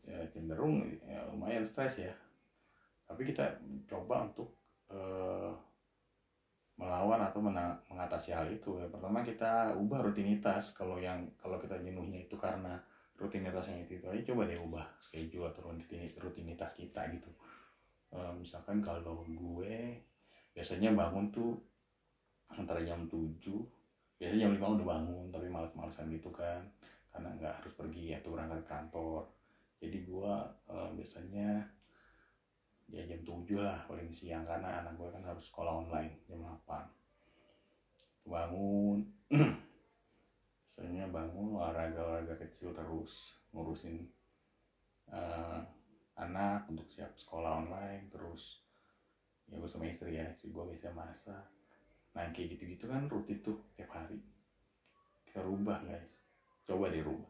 ya, 0.04 0.28
cenderung 0.28 0.84
ya, 1.08 1.24
lumayan 1.32 1.64
stres 1.64 2.04
ya 2.04 2.12
tapi 3.10 3.26
kita 3.26 3.58
coba 3.90 4.30
untuk 4.30 4.54
uh, 4.94 5.50
melawan 6.78 7.26
atau 7.26 7.42
mengatasi 7.42 8.30
hal 8.30 8.46
itu. 8.46 8.78
Ya 8.78 8.86
pertama 8.86 9.26
kita 9.26 9.74
ubah 9.74 10.06
rutinitas. 10.06 10.70
Kalau 10.78 11.02
yang 11.02 11.26
kalau 11.42 11.58
kita 11.58 11.82
jenuhnya 11.82 12.22
itu 12.22 12.38
karena 12.38 12.78
rutinitasnya 13.18 13.82
itu, 13.82 13.98
itu 13.98 14.06
aja 14.06 14.22
coba 14.30 14.46
deh 14.46 14.56
ubah 14.62 14.86
schedule 15.02 15.50
atau 15.50 15.74
rutinitas 16.22 16.72
kita 16.78 17.10
gitu. 17.10 17.28
Uh, 18.14 18.30
misalkan 18.38 18.78
kalau 18.78 19.26
gue 19.26 20.00
biasanya 20.54 20.94
bangun 20.94 21.34
tuh 21.34 21.58
antara 22.58 22.82
jam 22.82 23.06
7 23.06 23.38
biasanya 24.18 24.50
jam 24.50 24.52
lima 24.52 24.66
udah 24.74 24.86
bangun 24.86 25.26
tapi 25.34 25.50
malas-malasan 25.50 26.14
gitu 26.14 26.30
kan. 26.30 26.62
Karena 27.10 27.34
nggak 27.36 27.54
harus 27.58 27.74
pergi 27.74 28.14
atau 28.14 28.38
berangkat 28.38 28.62
kantor. 28.70 29.26
Jadi 29.82 29.98
gua 30.06 30.46
uh, 30.70 30.94
biasanya 30.94 31.79
ya 32.90 33.06
jam 33.06 33.22
7 33.22 33.46
lah 33.62 33.78
paling 33.86 34.10
siang 34.10 34.42
karena 34.42 34.82
anak 34.82 34.98
gue 34.98 35.08
kan 35.14 35.22
harus 35.22 35.46
sekolah 35.46 35.86
online 35.86 36.10
jam 36.26 36.42
8 36.42 37.00
bangun. 38.30 38.98
Biasanya 40.80 41.12
bangun 41.12 41.60
olahraga-olahraga 41.60 42.40
kecil 42.40 42.72
terus 42.72 43.36
ngurusin 43.52 44.08
uh, 45.12 45.60
anak 46.16 46.64
untuk 46.72 46.88
siap 46.88 47.12
sekolah 47.20 47.60
online 47.66 48.08
terus. 48.08 48.64
Ya 49.50 49.60
gue 49.60 49.68
sama 49.68 49.92
istri 49.92 50.16
ya 50.16 50.24
istri 50.32 50.48
gue 50.48 50.64
biasa 50.64 50.94
masak. 50.96 51.44
Nah 52.16 52.32
kayak 52.32 52.56
gitu-gitu 52.56 52.88
kan 52.88 53.12
rutin 53.12 53.44
tuh 53.44 53.60
tiap 53.76 53.92
hari. 53.92 54.16
Kita 55.28 55.44
rubah 55.44 55.84
guys. 55.84 56.08
Coba 56.64 56.88
deh 56.88 57.04
rubah. 57.04 57.28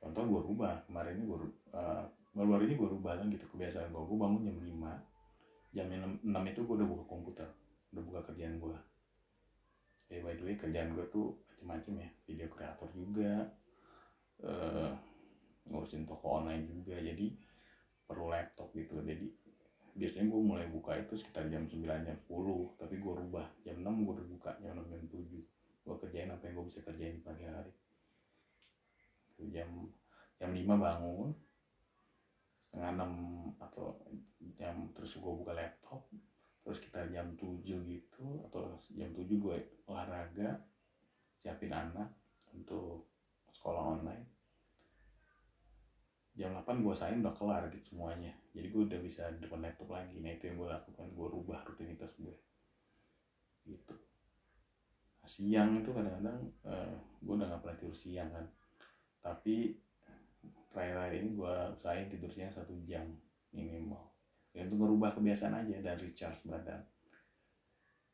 Contoh 0.00 0.24
gue 0.24 0.40
rubah 0.40 0.74
kemarin 0.88 1.20
ini 1.20 1.24
gue 1.28 1.38
uh, 1.76 2.04
baru-baru 2.34 2.66
ini 2.66 2.74
gue 2.74 2.88
rubah 2.98 3.14
lagi 3.14 3.38
gitu 3.38 3.46
kebiasaan 3.54 3.94
gue 3.94 4.02
gue 4.02 4.18
bangun 4.18 4.42
jam 4.42 4.58
5 4.58 5.14
jam 5.74 5.86
6, 5.90 6.22
6 6.22 6.50
itu 6.54 6.60
gue 6.62 6.74
udah 6.78 6.88
buka 6.88 7.04
komputer. 7.10 7.48
Udah 7.94 8.02
buka 8.02 8.20
kerjaan 8.30 8.58
gue 8.62 8.78
eh 10.12 10.20
by 10.20 10.36
the 10.36 10.44
way 10.46 10.54
kerjaan 10.54 10.94
gue 10.94 11.06
tuh 11.10 11.34
macem-macem 11.64 11.94
ya. 12.06 12.08
Video 12.28 12.46
kreator 12.46 12.88
juga. 12.94 13.48
Uh, 14.44 14.92
ngurusin 15.66 16.06
toko 16.06 16.42
online 16.42 16.68
juga. 16.70 16.94
Jadi 17.00 17.34
perlu 18.06 18.30
laptop 18.30 18.70
gitu. 18.76 19.00
Jadi 19.02 19.26
biasanya 19.94 20.26
gue 20.30 20.42
mulai 20.42 20.66
buka 20.70 20.98
itu 20.98 21.18
sekitar 21.18 21.50
jam 21.50 21.66
9 21.66 21.82
jam 21.82 22.18
10 22.28 22.78
tapi 22.78 22.94
gue 23.00 23.14
rubah. 23.26 23.46
Jam 23.66 23.82
6 23.82 24.04
gue 24.06 24.14
udah 24.14 24.26
buka. 24.38 24.50
Jam 24.62 24.78
6 24.78 24.92
jam 24.92 25.02
7 25.10 25.84
gue 25.84 25.96
kerjain 26.00 26.30
apa 26.32 26.42
yang 26.48 26.54
gue 26.62 26.66
bisa 26.70 26.80
kerjain 26.86 27.18
pagi 27.24 27.44
hari. 27.48 27.72
Jam 29.50 29.90
jam 30.38 30.50
5 30.54 30.62
bangun 30.62 31.34
setengah 32.74 33.06
6 33.06 33.62
atau 33.62 33.94
jam 34.58 34.74
terus 34.98 35.14
gue 35.14 35.30
buka 35.30 35.54
laptop 35.54 36.10
terus 36.66 36.82
kita 36.82 37.06
jam 37.14 37.38
7 37.38 37.62
gitu 37.62 38.42
atau 38.50 38.74
jam 38.90 39.14
7 39.14 39.30
gue 39.30 39.56
olahraga 39.86 40.58
siapin 41.38 41.70
anak 41.70 42.10
untuk 42.50 43.06
sekolah 43.54 43.94
online. 43.94 44.26
Jam 46.34 46.50
8 46.50 46.82
gue 46.82 46.94
sain 46.98 47.22
udah 47.22 47.36
kelar 47.36 47.70
gitu 47.70 47.94
semuanya. 47.94 48.34
Jadi 48.50 48.66
gue 48.72 48.82
udah 48.90 49.00
bisa 49.04 49.30
depan 49.38 49.62
laptop 49.62 49.94
lagi. 49.94 50.18
Nah 50.18 50.34
itu 50.34 50.50
yang 50.50 50.58
gue 50.58 50.68
lakukan. 50.72 51.06
Gue 51.14 51.26
rubah 51.30 51.62
rutinitas 51.62 52.10
gue 52.18 52.34
gitu. 53.70 53.94
Siang 55.24 55.78
itu 55.78 55.94
kadang-kadang 55.94 56.42
uh, 56.66 56.96
gue 57.22 57.34
udah 57.38 57.48
gak 57.54 57.62
pernah 57.62 57.76
tidur 57.78 57.96
siang 57.96 58.34
kan. 58.34 58.46
Tapi 59.22 59.83
terakhir-terakhir 60.72 61.14
ini 61.22 61.30
gue 61.38 61.54
usahain 61.74 62.08
tidur 62.10 62.30
siang 62.32 62.50
satu 62.50 62.74
jam 62.84 63.06
minimal. 63.54 64.02
Ya 64.54 64.66
untuk 64.66 64.86
merubah 64.86 65.14
kebiasaan 65.14 65.54
aja 65.66 65.76
dan 65.82 65.96
recharge 65.98 66.42
badan. 66.46 66.82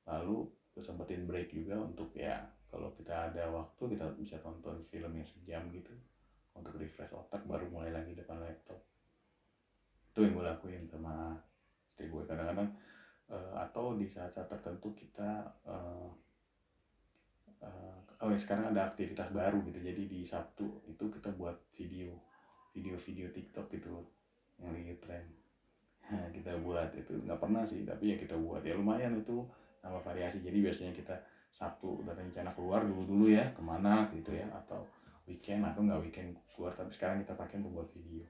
Lalu 0.09 0.49
gue 0.77 0.83
break 1.27 1.53
juga 1.53 1.77
untuk 1.81 2.15
ya 2.17 2.41
kalau 2.71 2.95
kita 2.95 3.33
ada 3.33 3.51
waktu 3.51 3.83
kita 3.97 4.15
bisa 4.17 4.37
tonton 4.41 4.79
film 4.89 5.13
yang 5.13 5.27
sejam 5.27 5.67
gitu 5.75 5.93
untuk 6.55 6.79
refresh 6.79 7.13
otak 7.13 7.43
baru 7.45 7.67
mulai 7.69 7.91
lagi 7.91 8.15
depan 8.15 8.41
laptop. 8.41 8.81
Itu 10.11 10.25
yang 10.25 10.39
gue 10.39 10.45
lakuin 10.47 10.85
sama 10.89 11.35
istri 11.91 12.09
gue 12.09 12.23
kadang-kadang 12.25 12.71
uh, 13.29 13.55
atau 13.61 13.93
di 13.99 14.09
saat-saat 14.09 14.49
tertentu 14.49 14.97
kita 14.97 15.53
uh, 15.69 16.09
uh, 17.65 17.97
oh 18.21 18.29
ya 18.29 18.39
sekarang 18.41 18.73
ada 18.73 18.93
aktivitas 18.93 19.33
baru 19.33 19.61
gitu. 19.65 19.81
Jadi 19.81 20.03
di 20.09 20.21
Sabtu 20.25 20.85
itu 20.89 21.05
kita 21.09 21.33
buat 21.37 21.57
video 21.77 22.13
video-video 22.71 23.33
TikTok 23.35 23.67
gitu 23.75 24.05
yang 24.61 24.77
lagi 24.77 24.95
tren. 25.03 25.25
Nah, 26.11 26.27
kita 26.35 26.59
buat 26.61 26.91
itu. 26.95 27.13
Nggak 27.25 27.41
pernah 27.41 27.63
sih 27.65 27.87
tapi 27.87 28.15
ya 28.15 28.17
kita 28.19 28.37
buat. 28.37 28.63
Ya 28.63 28.75
lumayan 28.77 29.19
itu 29.19 29.47
nama 29.81 29.99
variasi. 30.03 30.43
Jadi 30.43 30.59
biasanya 30.61 30.93
kita 30.93 31.17
Sabtu 31.51 32.07
udah 32.07 32.15
rencana 32.15 32.55
keluar 32.55 32.87
dulu 32.87 33.03
dulu 33.07 33.27
ya 33.27 33.43
ke 33.51 33.63
mana 33.63 34.07
gitu 34.15 34.31
ya 34.31 34.47
atau 34.55 34.87
weekend 35.27 35.67
atau 35.67 35.83
nggak 35.83 36.01
weekend 36.03 36.37
keluar. 36.55 36.75
Tapi 36.75 36.91
sekarang 36.95 37.23
kita 37.23 37.35
pakai 37.35 37.63
untuk 37.63 37.83
buat 37.83 37.89
video. 37.95 38.23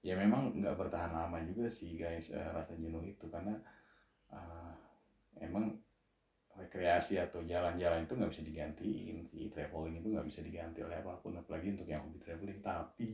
Ya 0.00 0.16
memang 0.16 0.56
nggak 0.56 0.74
bertahan 0.80 1.12
lama 1.12 1.38
juga 1.44 1.68
sih 1.68 1.94
guys 1.94 2.32
uh, 2.32 2.50
rasa 2.56 2.74
jenuh 2.74 3.04
itu. 3.04 3.26
Karena 3.28 3.54
uh, 4.32 4.72
emang 5.38 5.76
rekreasi 6.60 7.16
atau 7.16 7.40
jalan-jalan 7.42 8.04
itu 8.04 8.12
nggak 8.12 8.32
bisa 8.32 8.44
digantiin 8.44 9.24
si 9.24 9.48
traveling 9.48 10.04
itu 10.04 10.08
nggak 10.12 10.26
bisa 10.28 10.40
diganti 10.44 10.84
oleh 10.84 11.00
apa 11.00 11.16
pun 11.18 11.40
apalagi 11.40 11.72
untuk 11.72 11.88
yang 11.88 12.04
hobi 12.04 12.20
traveling. 12.20 12.60
Tapi 12.60 13.10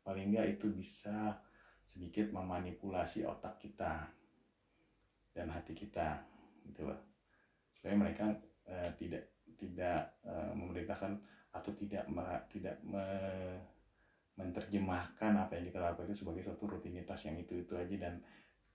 paling 0.00 0.26
nggak 0.32 0.46
itu 0.56 0.72
bisa 0.72 1.36
sedikit 1.84 2.32
memanipulasi 2.32 3.28
otak 3.28 3.60
kita 3.60 4.08
dan 5.36 5.46
hati 5.52 5.76
kita 5.76 6.24
gitu 6.64 6.88
loh. 6.88 7.00
Supaya 7.76 7.94
mereka 7.94 8.32
uh, 8.68 8.90
tidak 8.96 9.28
tidak 9.60 10.16
uh, 10.24 10.52
memerintahkan 10.56 11.20
atau 11.54 11.70
tidak 11.78 12.08
tidak 12.50 12.76
me, 12.82 13.06
menerjemahkan 14.34 15.46
apa 15.46 15.54
yang 15.54 15.70
kita 15.70 15.78
lakukan 15.78 16.10
itu 16.10 16.26
sebagai 16.26 16.42
suatu 16.42 16.66
rutinitas 16.66 17.22
yang 17.22 17.38
itu 17.38 17.62
itu 17.62 17.72
aja 17.78 17.94
dan 18.10 18.14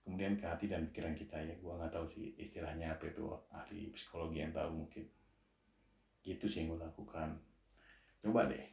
kemudian 0.04 0.40
ke 0.40 0.44
hati 0.48 0.66
dan 0.66 0.88
pikiran 0.88 1.14
kita 1.14 1.36
ya. 1.40 1.54
Gue 1.60 1.72
nggak 1.76 1.92
tahu 1.92 2.06
sih 2.08 2.32
istilahnya 2.40 2.96
apa 2.96 3.08
itu 3.08 3.24
ahli 3.52 3.92
psikologi 3.92 4.40
yang 4.40 4.52
tahu 4.54 4.84
mungkin. 4.84 5.04
Gitu 6.24 6.44
sih 6.48 6.64
yang 6.64 6.76
gue 6.76 6.80
lakukan. 6.84 7.36
Coba 8.20 8.48
deh 8.48 8.64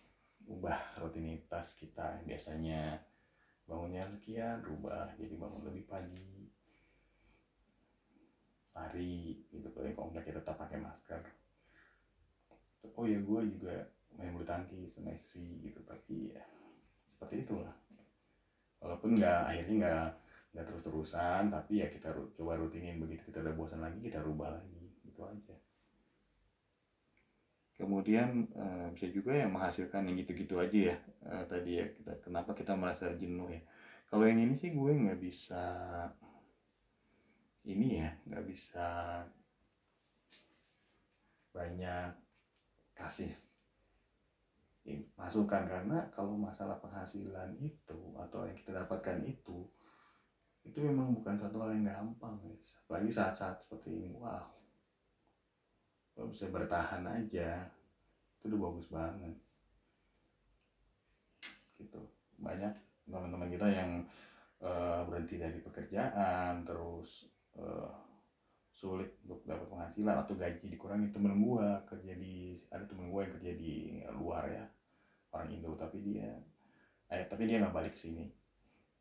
ubah 0.47 0.79
rutinitas 1.03 1.75
kita 1.75 2.23
biasanya 2.23 3.03
bangunnya 3.67 4.07
sekian 4.15 4.63
rubah 4.63 5.11
jadi 5.19 5.35
bangun 5.35 5.63
lebih 5.67 5.83
pagi. 5.87 6.47
Lari 8.75 9.43
gitu. 9.51 9.67
Kalau 9.73 9.85
yang 9.87 9.97
komplek 9.97 10.31
ya 10.31 10.39
tetap 10.39 10.55
pakai 10.55 10.79
masker. 10.79 11.21
Oh 12.95 13.03
ya 13.03 13.19
gue 13.19 13.41
juga 13.51 13.75
main 14.15 14.33
bulu 14.33 14.47
tangkis 14.47 14.95
sama 14.95 15.11
istri 15.11 15.59
gitu. 15.61 15.83
Tapi 15.83 16.31
ya 16.31 16.43
seperti 17.11 17.43
itulah. 17.43 17.75
Walaupun 18.77 19.17
nggak 19.17 19.41
akhirnya 19.49 19.75
nggak 19.81 20.07
nggak 20.57 20.73
terus 20.73 20.81
terusan 20.81 21.53
tapi 21.53 21.85
ya 21.85 21.87
kita 21.93 22.17
coba 22.33 22.57
rutinin. 22.57 22.97
Begitu 22.97 23.29
kita 23.29 23.45
udah 23.45 23.53
bosan 23.53 23.85
lagi 23.85 24.01
kita 24.01 24.17
rubah 24.25 24.57
lagi. 24.57 24.89
Gitu 25.05 25.21
aja. 25.21 25.53
Kemudian 27.77 28.49
uh, 28.57 28.89
bisa 28.97 29.05
juga 29.13 29.37
yang 29.37 29.53
menghasilkan 29.53 30.09
yang 30.09 30.17
gitu-gitu 30.17 30.57
aja 30.57 30.97
ya 30.97 30.97
uh, 31.29 31.45
tadi 31.45 31.77
ya 31.77 31.85
kita 31.93 32.25
kenapa 32.25 32.57
kita 32.57 32.73
merasa 32.73 33.13
jenuh 33.13 33.53
ya. 33.53 33.61
Kalau 34.09 34.25
yang 34.25 34.41
ini 34.41 34.57
sih 34.57 34.73
gue 34.73 34.91
nggak 34.97 35.21
bisa 35.21 35.63
ini 37.69 38.01
ya 38.01 38.09
nggak 38.25 38.45
bisa 38.49 38.87
banyak 41.53 42.17
kasih 42.97 43.29
masukan. 45.19 45.67
Karena 45.67 46.07
kalau 46.15 46.33
masalah 46.33 46.79
penghasilan 46.79 47.59
itu 47.59 47.99
atau 48.17 48.47
yang 48.47 48.57
kita 48.57 48.73
dapatkan 48.73 49.21
itu 49.27 49.67
itu 50.67 50.83
memang 50.83 51.15
bukan 51.15 51.39
satu 51.39 51.63
hal 51.63 51.71
yang 51.79 51.87
gampang 51.87 52.35
guys. 52.43 52.75
Apalagi 52.83 53.09
saat-saat 53.09 53.63
seperti 53.63 53.89
ini 53.95 54.11
wow. 54.19 54.43
Lo 56.19 56.27
bisa 56.27 56.51
bertahan 56.51 57.07
aja. 57.07 57.71
Itu 58.37 58.51
udah 58.51 58.59
bagus 58.67 58.87
banget. 58.91 59.35
Gitu. 61.79 62.01
Banyak 62.43 62.73
teman-teman 63.07 63.49
kita 63.49 63.67
yang 63.71 63.91
uh, 64.59 65.07
berhenti 65.07 65.39
dari 65.39 65.63
pekerjaan 65.63 66.67
terus 66.67 67.31
uh, 67.55 67.87
sulit 68.75 69.17
untuk 69.25 69.41
dapat 69.47 69.65
penghasilan 69.71 70.21
atau 70.21 70.35
gaji 70.35 70.67
dikurangi 70.67 71.15
temen 71.15 71.39
gua. 71.39 71.81
Kerja 71.87 72.13
di 72.19 72.59
ada 72.69 72.83
temen 72.83 73.07
gua 73.07 73.23
yang 73.23 73.33
kerja 73.39 73.53
di 73.55 74.03
luar 74.19 74.43
ya 74.51 74.65
orang 75.31 75.49
Indo. 75.55 75.73
Tapi 75.79 75.97
dia 76.03 76.27
eh 77.07 77.23
tapi 77.23 77.47
dia 77.47 77.63
nggak 77.63 77.71
balik 77.71 77.95
sini 77.95 78.36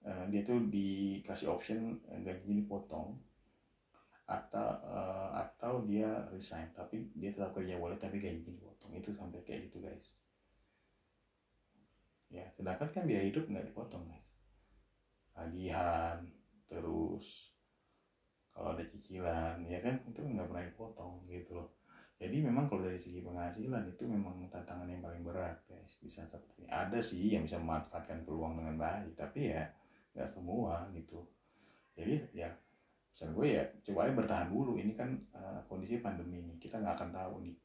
uh, 0.04 0.24
dia 0.28 0.42
tuh 0.44 0.60
dikasih 0.68 1.48
option 1.48 1.96
uh, 2.10 2.20
gajinya 2.20 2.60
dipotong 2.60 3.16
atau 4.26 4.68
uh, 4.90 5.30
atau 5.38 5.86
dia 5.86 6.26
resign. 6.34 6.68
Tapi 6.74 7.14
dia 7.14 7.30
tetap 7.30 7.54
kerja 7.54 7.78
boleh 7.78 7.96
tapi 7.96 8.18
gajinya 8.18 8.52
dipotong. 8.52 8.90
Itu 8.98 9.14
sampai 9.14 9.40
kayak 9.46 9.70
gitu 9.70 9.80
guys. 9.86 10.06
Ya 12.26 12.44
sedangkan 12.58 12.90
kan 12.90 13.04
biaya 13.06 13.24
hidup 13.30 13.46
nggak 13.46 13.70
dipotong 13.70 14.04
guys. 14.10 14.28
Tagihan 15.32 16.26
terus 16.66 17.54
kalau 18.50 18.72
ada 18.74 18.82
cicilan 18.88 19.62
ya 19.68 19.78
kan 19.84 20.00
itu 20.08 20.18
nggak 20.18 20.48
pernah 20.50 20.64
dipotong 20.66 21.22
gitu 21.30 21.62
loh. 21.62 21.70
Jadi 22.16 22.40
memang 22.40 22.64
kalau 22.72 22.88
dari 22.88 22.96
segi 22.96 23.20
penghasilan 23.20 23.92
itu 23.92 24.08
memang 24.08 24.48
tantangan 24.48 24.88
yang 24.88 25.04
paling 25.04 25.20
berat 25.20 25.60
guys 25.68 26.00
bisa 26.00 26.24
seperti 26.24 26.64
ini. 26.64 26.72
Ada 26.72 26.98
sih 27.04 27.36
yang 27.36 27.44
bisa 27.44 27.60
memanfaatkan 27.60 28.24
peluang 28.24 28.56
dengan 28.56 28.80
baik 28.80 29.14
tapi 29.14 29.52
ya 29.52 29.68
nggak 30.16 30.32
semua 30.32 30.88
gitu. 30.96 31.20
Jadi 31.92 32.32
ya 32.32 32.48
misal 33.12 33.32
gue 33.36 33.46
ya 33.52 33.62
coba 33.84 34.08
aja 34.08 34.12
bertahan 34.16 34.48
dulu. 34.48 34.80
Ini 34.80 34.92
kan 34.96 35.12
uh, 35.36 35.60
kondisi 35.68 36.00
pandemi 36.00 36.40
ini. 36.40 36.56
Kita 36.56 36.80
nggak 36.80 36.96
akan 36.96 37.10
tahu 37.12 37.34
nih 37.44 37.56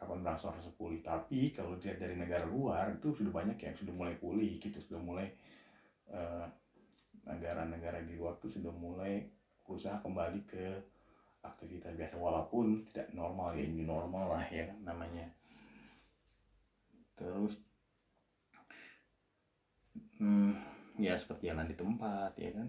kapan 0.00 0.24
berangsur 0.24 0.50
rasa 0.50 0.72
pulih 0.74 0.98
tapi 0.98 1.54
kalau 1.54 1.78
dilihat 1.78 2.02
dari 2.02 2.18
negara 2.18 2.42
luar 2.42 2.98
itu 2.98 3.14
sudah 3.14 3.30
banyak 3.30 3.54
yang 3.60 3.76
sudah 3.76 3.94
mulai 3.94 4.16
pulih 4.16 4.56
gitu. 4.56 4.80
Sudah 4.80 4.98
mulai 5.04 5.28
negara 6.12 7.64
negara-negara 7.64 8.04
di 8.04 8.18
luar 8.18 8.36
tuh 8.42 8.50
sudah 8.50 8.72
mulai 8.74 9.24
berusaha 9.64 9.96
kembali 10.02 10.40
ke 10.44 10.64
aktivitas 11.44 11.94
biasa. 11.94 12.16
Walaupun 12.18 12.88
tidak 12.90 13.12
normal 13.14 13.54
ya 13.56 13.64
ini 13.64 13.84
normal 13.84 14.36
lah 14.36 14.44
ya 14.50 14.68
namanya. 14.82 15.30
Terus 17.16 17.54
hmm, 20.18 20.52
ya 21.00 21.16
seperti 21.16 21.48
jalan 21.48 21.68
di 21.68 21.76
tempat 21.76 22.32
ya 22.36 22.50
kan? 22.56 22.68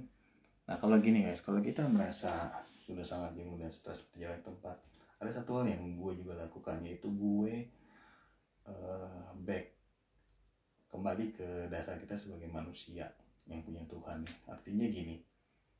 Nah 0.70 0.76
kalau 0.80 1.00
gini 1.00 1.28
guys 1.28 1.44
kalau 1.44 1.60
kita 1.60 1.84
merasa 1.88 2.52
sudah 2.84 3.04
sangat 3.04 3.40
jenuh 3.40 3.56
dan 3.56 3.72
stres 3.72 4.04
seperti 4.04 4.28
di 4.28 4.44
tempat 4.44 4.76
ada 5.24 5.32
satu 5.32 5.64
hal 5.64 5.72
yang 5.72 5.96
gue 5.96 6.20
juga 6.20 6.36
lakukan 6.36 6.84
yaitu 6.84 7.08
gue 7.16 7.72
uh, 8.68 9.32
back 9.40 9.72
kembali 10.92 11.32
ke 11.32 11.48
dasar 11.72 11.96
kita 11.96 12.20
sebagai 12.20 12.52
manusia 12.52 13.08
yang 13.48 13.64
punya 13.64 13.88
Tuhan 13.88 14.28
artinya 14.52 14.84
gini 14.92 15.24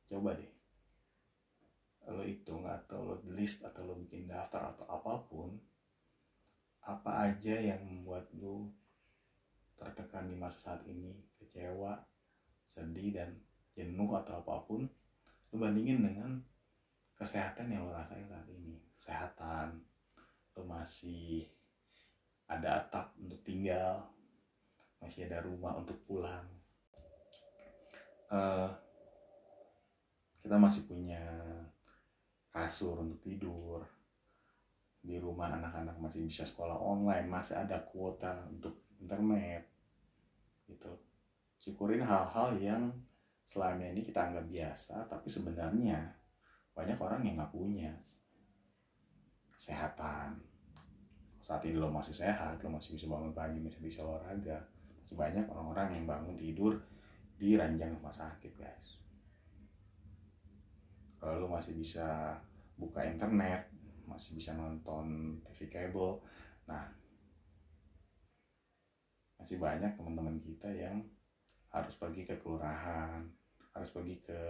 coba 0.08 0.32
deh 0.32 0.48
lo 2.08 2.24
hitung 2.24 2.64
atau 2.64 3.04
lo 3.04 3.14
list 3.36 3.64
atau 3.64 3.84
lo 3.84 4.00
bikin 4.00 4.28
daftar 4.28 4.72
atau 4.72 4.84
apa 4.88 5.12
pun 5.28 5.52
apa 6.84 7.32
aja 7.32 7.56
yang 7.56 7.84
membuat 7.84 8.28
lo 8.36 8.72
tertekan 9.76 10.28
di 10.28 10.36
masa 10.36 10.72
saat 10.72 10.82
ini 10.88 11.12
kecewa 11.36 12.00
sedih 12.74 13.14
dan 13.14 13.30
jenuh 13.78 14.10
atau 14.18 14.42
apa 14.42 14.66
pun 14.66 14.82
lo 15.50 15.54
bandingin 15.54 16.02
dengan 16.02 16.42
kesehatan 17.14 17.70
yang 17.70 17.86
lo 17.86 17.94
rasain 17.94 18.26
saat 18.26 18.46
ini. 18.50 18.74
Kesehatan 18.98 19.78
lo 20.58 20.62
masih 20.66 21.46
ada 22.50 22.82
atap 22.82 23.14
untuk 23.16 23.40
tinggal 23.46 24.02
masih 24.98 25.28
ada 25.28 25.44
rumah 25.44 25.76
untuk 25.78 26.00
pulang. 26.08 26.48
Uh, 28.32 28.66
kita 30.40 30.56
masih 30.56 30.88
punya 30.88 31.20
kasur 32.48 33.04
untuk 33.04 33.20
tidur. 33.20 33.84
Di 35.04 35.20
rumah 35.20 35.52
anak-anak 35.52 36.00
masih 36.00 36.24
bisa 36.24 36.48
sekolah 36.48 36.80
online 36.80 37.28
masih 37.28 37.60
ada 37.60 37.76
kuota 37.84 38.48
untuk 38.48 38.88
internet 38.96 39.68
gitu 40.64 41.03
syukurin 41.64 42.04
hal-hal 42.04 42.52
yang 42.60 42.92
selama 43.48 43.88
ini 43.88 44.04
kita 44.04 44.20
anggap 44.20 44.44
biasa 44.44 45.08
tapi 45.08 45.32
sebenarnya 45.32 46.12
banyak 46.76 47.00
orang 47.00 47.24
yang 47.24 47.40
nggak 47.40 47.54
punya. 47.56 47.92
Kesehatan. 49.56 50.36
Saat 51.40 51.64
ini 51.64 51.80
lo 51.80 51.88
masih 51.88 52.12
sehat 52.12 52.60
lo 52.60 52.76
masih 52.76 53.00
bisa 53.00 53.08
bangun 53.08 53.32
pagi 53.32 53.56
masih 53.64 53.80
bisa 53.80 54.04
olahraga. 54.04 54.60
Masih 55.00 55.16
banyak 55.16 55.48
orang-orang 55.48 55.88
yang 55.96 56.04
bangun 56.04 56.36
tidur 56.36 56.76
di 57.40 57.56
ranjang 57.56 57.96
rumah 57.96 58.12
sakit 58.12 58.52
guys. 58.60 59.00
Kalau 61.16 61.40
lu 61.40 61.48
masih 61.48 61.72
bisa 61.72 62.36
buka 62.76 63.00
internet 63.08 63.72
masih 64.04 64.36
bisa 64.36 64.52
nonton 64.52 65.38
TV 65.48 65.72
kabel 65.72 66.20
nah 66.68 66.84
masih 69.40 69.56
banyak 69.60 69.96
teman-teman 69.96 70.36
kita 70.40 70.68
yang 70.72 71.00
harus 71.74 71.94
pergi 71.98 72.22
ke 72.22 72.38
kelurahan 72.38 73.26
harus 73.74 73.90
pergi 73.90 74.22
ke 74.22 74.40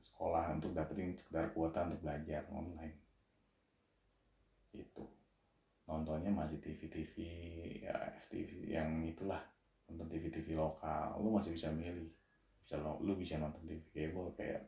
sekolah 0.00 0.56
untuk 0.56 0.72
dapetin 0.72 1.12
sekedar 1.12 1.52
kuota 1.52 1.84
untuk 1.84 2.00
belajar 2.00 2.48
online. 2.48 2.96
Itu 4.72 5.04
nontonnya 5.84 6.32
masih 6.32 6.56
TV-TV 6.64 7.14
ya 7.84 7.92
FTV 8.24 8.72
yang 8.72 9.04
itulah 9.04 9.44
nonton 9.84 10.08
TV-TV 10.08 10.56
lokal. 10.56 11.20
Lu 11.20 11.36
masih 11.36 11.52
bisa 11.52 11.68
milih. 11.68 12.08
Bisa 12.64 12.80
lu 12.80 13.12
bisa 13.20 13.36
nonton 13.36 13.60
TV 13.68 13.84
kabel 13.92 14.32
kayak 14.40 14.64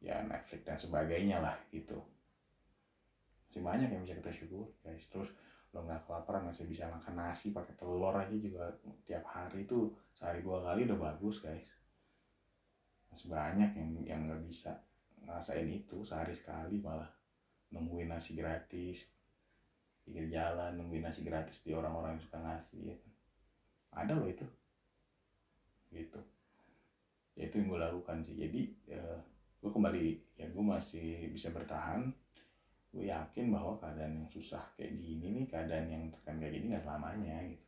ya 0.00 0.24
Netflix 0.24 0.64
dan 0.64 0.80
sebagainya 0.80 1.44
lah 1.44 1.60
gitu. 1.68 2.00
Masih 3.52 3.60
banyak 3.60 3.88
yang 3.92 4.02
bisa 4.08 4.16
kita 4.16 4.32
syukur 4.32 4.64
guys. 4.80 5.04
Terus 5.12 5.28
lo 5.70 5.86
nggak 5.86 6.02
kelaparan 6.02 6.50
masih 6.50 6.66
bisa 6.66 6.90
makan 6.90 7.14
nasi 7.14 7.54
pakai 7.54 7.78
telur 7.78 8.10
aja 8.10 8.34
juga 8.34 8.74
tiap 9.06 9.22
hari 9.30 9.62
itu 9.62 9.94
sehari 10.10 10.42
dua 10.42 10.66
kali 10.66 10.86
udah 10.90 10.98
bagus 10.98 11.38
guys. 11.38 11.70
Masih 13.10 13.30
banyak 13.30 13.70
yang 13.78 13.90
yang 14.02 14.20
nggak 14.26 14.42
bisa 14.50 14.74
ngerasain 15.22 15.70
itu 15.70 16.02
sehari 16.02 16.34
sekali 16.34 16.82
malah. 16.82 17.10
Nungguin 17.70 18.10
nasi 18.10 18.34
gratis 18.34 19.14
pinggir 20.02 20.26
jalan 20.26 20.74
nungguin 20.74 21.06
nasi 21.06 21.22
gratis 21.22 21.62
di 21.62 21.70
orang-orang 21.70 22.18
yang 22.18 22.24
suka 22.26 22.38
ngasih 22.42 22.80
ya. 22.90 22.96
ada 23.94 24.18
loh 24.18 24.26
itu. 24.26 24.46
Gitu. 25.94 26.20
Ya 27.38 27.46
itu 27.46 27.54
yang 27.62 27.70
gue 27.70 27.78
lakukan 27.78 28.18
sih. 28.26 28.34
Jadi 28.34 28.60
uh, 28.90 29.18
gue 29.62 29.70
kembali 29.70 30.34
ya 30.34 30.50
gue 30.50 30.64
masih 30.66 31.30
bisa 31.30 31.54
bertahan 31.54 32.10
gue 32.90 33.06
yakin 33.06 33.54
bahwa 33.54 33.78
keadaan 33.78 34.18
yang 34.18 34.28
susah 34.30 34.62
kayak 34.74 34.98
gini 34.98 35.30
nih 35.30 35.46
keadaan 35.46 35.86
yang 35.86 36.04
tekan 36.10 36.42
kayak 36.42 36.58
gini 36.58 36.74
nggak 36.74 36.82
selamanya 36.82 37.36
gitu. 37.46 37.66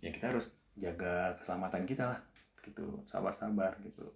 Ya 0.00 0.10
kita 0.14 0.26
harus 0.30 0.46
jaga 0.78 1.34
keselamatan 1.42 1.82
kita 1.82 2.04
lah 2.14 2.20
gitu. 2.62 3.02
Sabar-sabar 3.10 3.74
gitu. 3.82 4.06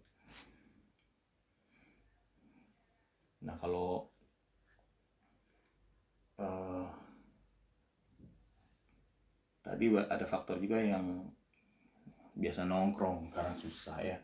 Nah 3.42 3.58
kalau 3.58 4.06
uh, 6.38 6.88
tadi 9.66 9.84
ada 9.98 10.26
faktor 10.30 10.62
juga 10.62 10.78
yang 10.78 11.26
biasa 12.38 12.62
nongkrong 12.70 13.34
karena 13.34 13.54
susah 13.58 13.98
ya. 13.98 14.18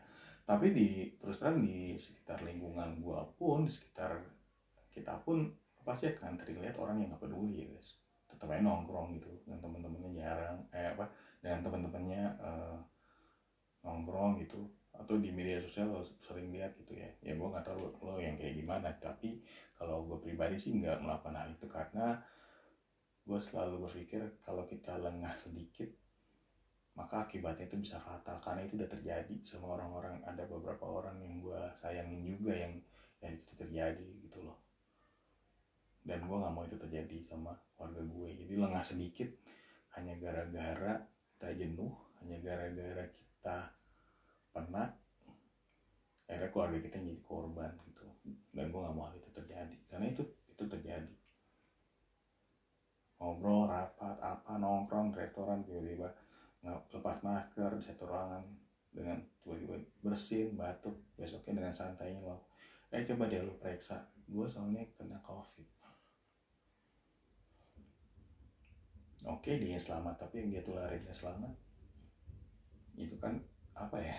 Tapi 0.47 0.71
di 0.71 0.89
terus 1.19 1.37
terang 1.37 1.63
di 1.63 1.99
sekitar 1.99 2.41
lingkungan 2.47 3.03
gua 3.03 3.27
pun 3.35 3.67
di 3.67 3.71
sekitar 3.75 4.19
kita 4.91 5.19
pun 5.23 5.47
pasti 5.81 6.09
akan 6.13 6.37
terlihat 6.37 6.77
orang 6.77 7.01
yang 7.01 7.13
nggak 7.13 7.23
peduli 7.25 7.65
ya 7.65 7.67
guys. 7.73 7.97
Tetap 8.29 8.47
aja 8.47 8.61
nongkrong 8.63 9.19
gitu 9.19 9.31
dengan 9.43 9.59
teman-temannya 9.59 10.11
jarang 10.15 10.57
eh 10.71 10.87
apa 10.93 11.05
dengan 11.43 11.59
teman-temannya 11.65 12.23
uh, 12.39 12.77
nongkrong 13.85 14.41
gitu. 14.45 14.69
Atau 14.91 15.17
di 15.17 15.33
media 15.33 15.57
sosial 15.63 15.89
lo 15.89 16.01
sering 16.21 16.53
lihat 16.53 16.77
gitu 16.77 16.93
ya. 16.95 17.09
Ya 17.23 17.33
gue 17.35 17.47
nggak 17.47 17.65
tahu 17.65 17.79
lo 18.05 18.17
yang 18.21 18.37
kayak 18.37 18.57
gimana 18.57 18.89
tapi 19.01 19.41
kalau 19.75 20.05
gue 20.05 20.17
pribadi 20.21 20.61
sih 20.61 20.73
nggak 20.77 21.01
melakukan 21.01 21.37
hal 21.37 21.49
itu 21.51 21.65
karena 21.67 22.21
gue 23.21 23.39
selalu 23.41 23.85
berpikir 23.89 24.21
kalau 24.41 24.65
kita 24.65 24.97
lengah 24.97 25.37
sedikit 25.37 25.89
maka 26.91 27.23
akibatnya 27.23 27.71
itu 27.71 27.79
bisa 27.79 27.97
fatal. 28.03 28.37
Karena 28.43 28.67
itu 28.67 28.75
udah 28.75 28.89
terjadi 28.91 29.35
sama 29.47 29.79
orang-orang. 29.79 30.19
Ada 30.27 30.43
beberapa 30.43 30.83
orang 30.83 31.23
yang 31.23 31.39
gue 31.39 31.61
sayangin 31.79 32.21
juga 32.27 32.51
yang 32.51 32.75
yang 33.21 33.37
itu 33.37 33.53
terjadi 33.53 34.07
gitu 34.27 34.41
loh 34.43 34.70
dan 36.01 36.25
gue 36.25 36.37
nggak 36.37 36.53
mau 36.53 36.65
itu 36.65 36.77
terjadi 36.81 37.17
sama 37.29 37.53
keluarga 37.77 38.01
gue. 38.01 38.29
Jadi 38.45 38.53
lengah 38.57 38.83
sedikit 38.83 39.29
hanya 39.97 40.17
gara-gara 40.17 41.05
kita 41.37 41.49
jenuh 41.57 41.93
hanya 42.21 42.37
gara-gara 42.41 43.05
kita 43.13 43.57
penat 44.51 44.91
akhirnya 46.25 46.49
keluarga 46.49 46.77
kita 46.79 46.97
jadi 47.01 47.21
korban 47.21 47.71
gitu. 47.91 48.05
Dan 48.55 48.71
gue 48.71 48.79
nggak 48.81 48.95
mau 48.95 49.11
hal 49.11 49.19
itu 49.19 49.29
terjadi. 49.35 49.77
Karena 49.91 50.05
itu 50.09 50.23
itu 50.49 50.63
terjadi. 50.65 51.15
Ngobrol 53.21 53.69
rapat 53.69 54.17
apa 54.17 54.57
nongkrong 54.57 55.13
restoran 55.13 55.61
tiba-tiba 55.61 56.09
lepas 56.65 57.17
masker 57.25 57.77
di 57.77 57.83
satu 57.85 58.05
ruangan 58.09 58.41
dengan 58.93 59.17
tiba-tiba 59.41 59.77
bersin 60.01 60.53
batuk 60.57 60.93
besoknya 61.17 61.61
dengan 61.61 61.73
santainya 61.73 62.21
lo 62.21 62.49
eh 62.91 63.01
coba 63.07 63.29
deh 63.31 63.41
lo 63.41 63.55
periksa. 63.61 64.03
Gue 64.27 64.49
soalnya 64.49 64.83
kena 64.97 65.21
covid 65.23 65.80
oke 69.25 69.51
dia 69.57 69.77
selamat 69.77 70.27
tapi 70.27 70.41
yang 70.45 70.49
dia 70.53 70.63
tularinnya 70.65 71.13
selamat 71.13 71.53
itu 72.97 73.15
kan 73.17 73.37
apa 73.77 73.97
ya 73.97 74.17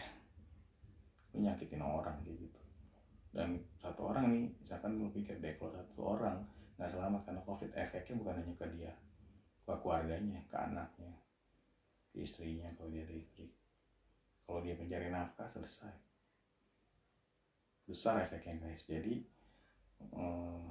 lu 1.32 1.40
nyakitin 1.40 1.80
orang 1.80 2.20
kayak 2.24 2.48
gitu. 2.48 2.60
Dan 3.32 3.64
satu 3.80 4.12
orang 4.12 4.28
nih 4.28 4.44
misalkan 4.60 5.00
lu 5.00 5.08
pikir 5.08 5.40
deh 5.40 5.56
kalau 5.56 5.72
satu 5.72 6.00
orang 6.04 6.44
nggak 6.76 6.92
selamat 6.92 7.20
karena 7.24 7.42
covid 7.48 7.70
efeknya 7.72 8.14
bukan 8.20 8.36
hanya 8.36 8.54
ke 8.56 8.66
dia 8.76 8.92
ke 9.62 9.72
keluarganya 9.80 10.40
ke 10.50 10.56
anaknya 10.58 11.14
istrinya 12.12 12.68
kalau 12.76 12.92
dia 12.92 13.08
ada 13.08 13.16
istri. 13.16 13.48
Kalau 14.44 14.60
dia 14.60 14.76
mencari 14.76 15.08
nafkah 15.08 15.48
selesai. 15.48 15.94
Besar 17.88 18.20
efeknya 18.20 18.60
guys. 18.60 18.84
Jadi 18.84 19.24
hmm, 20.12 20.68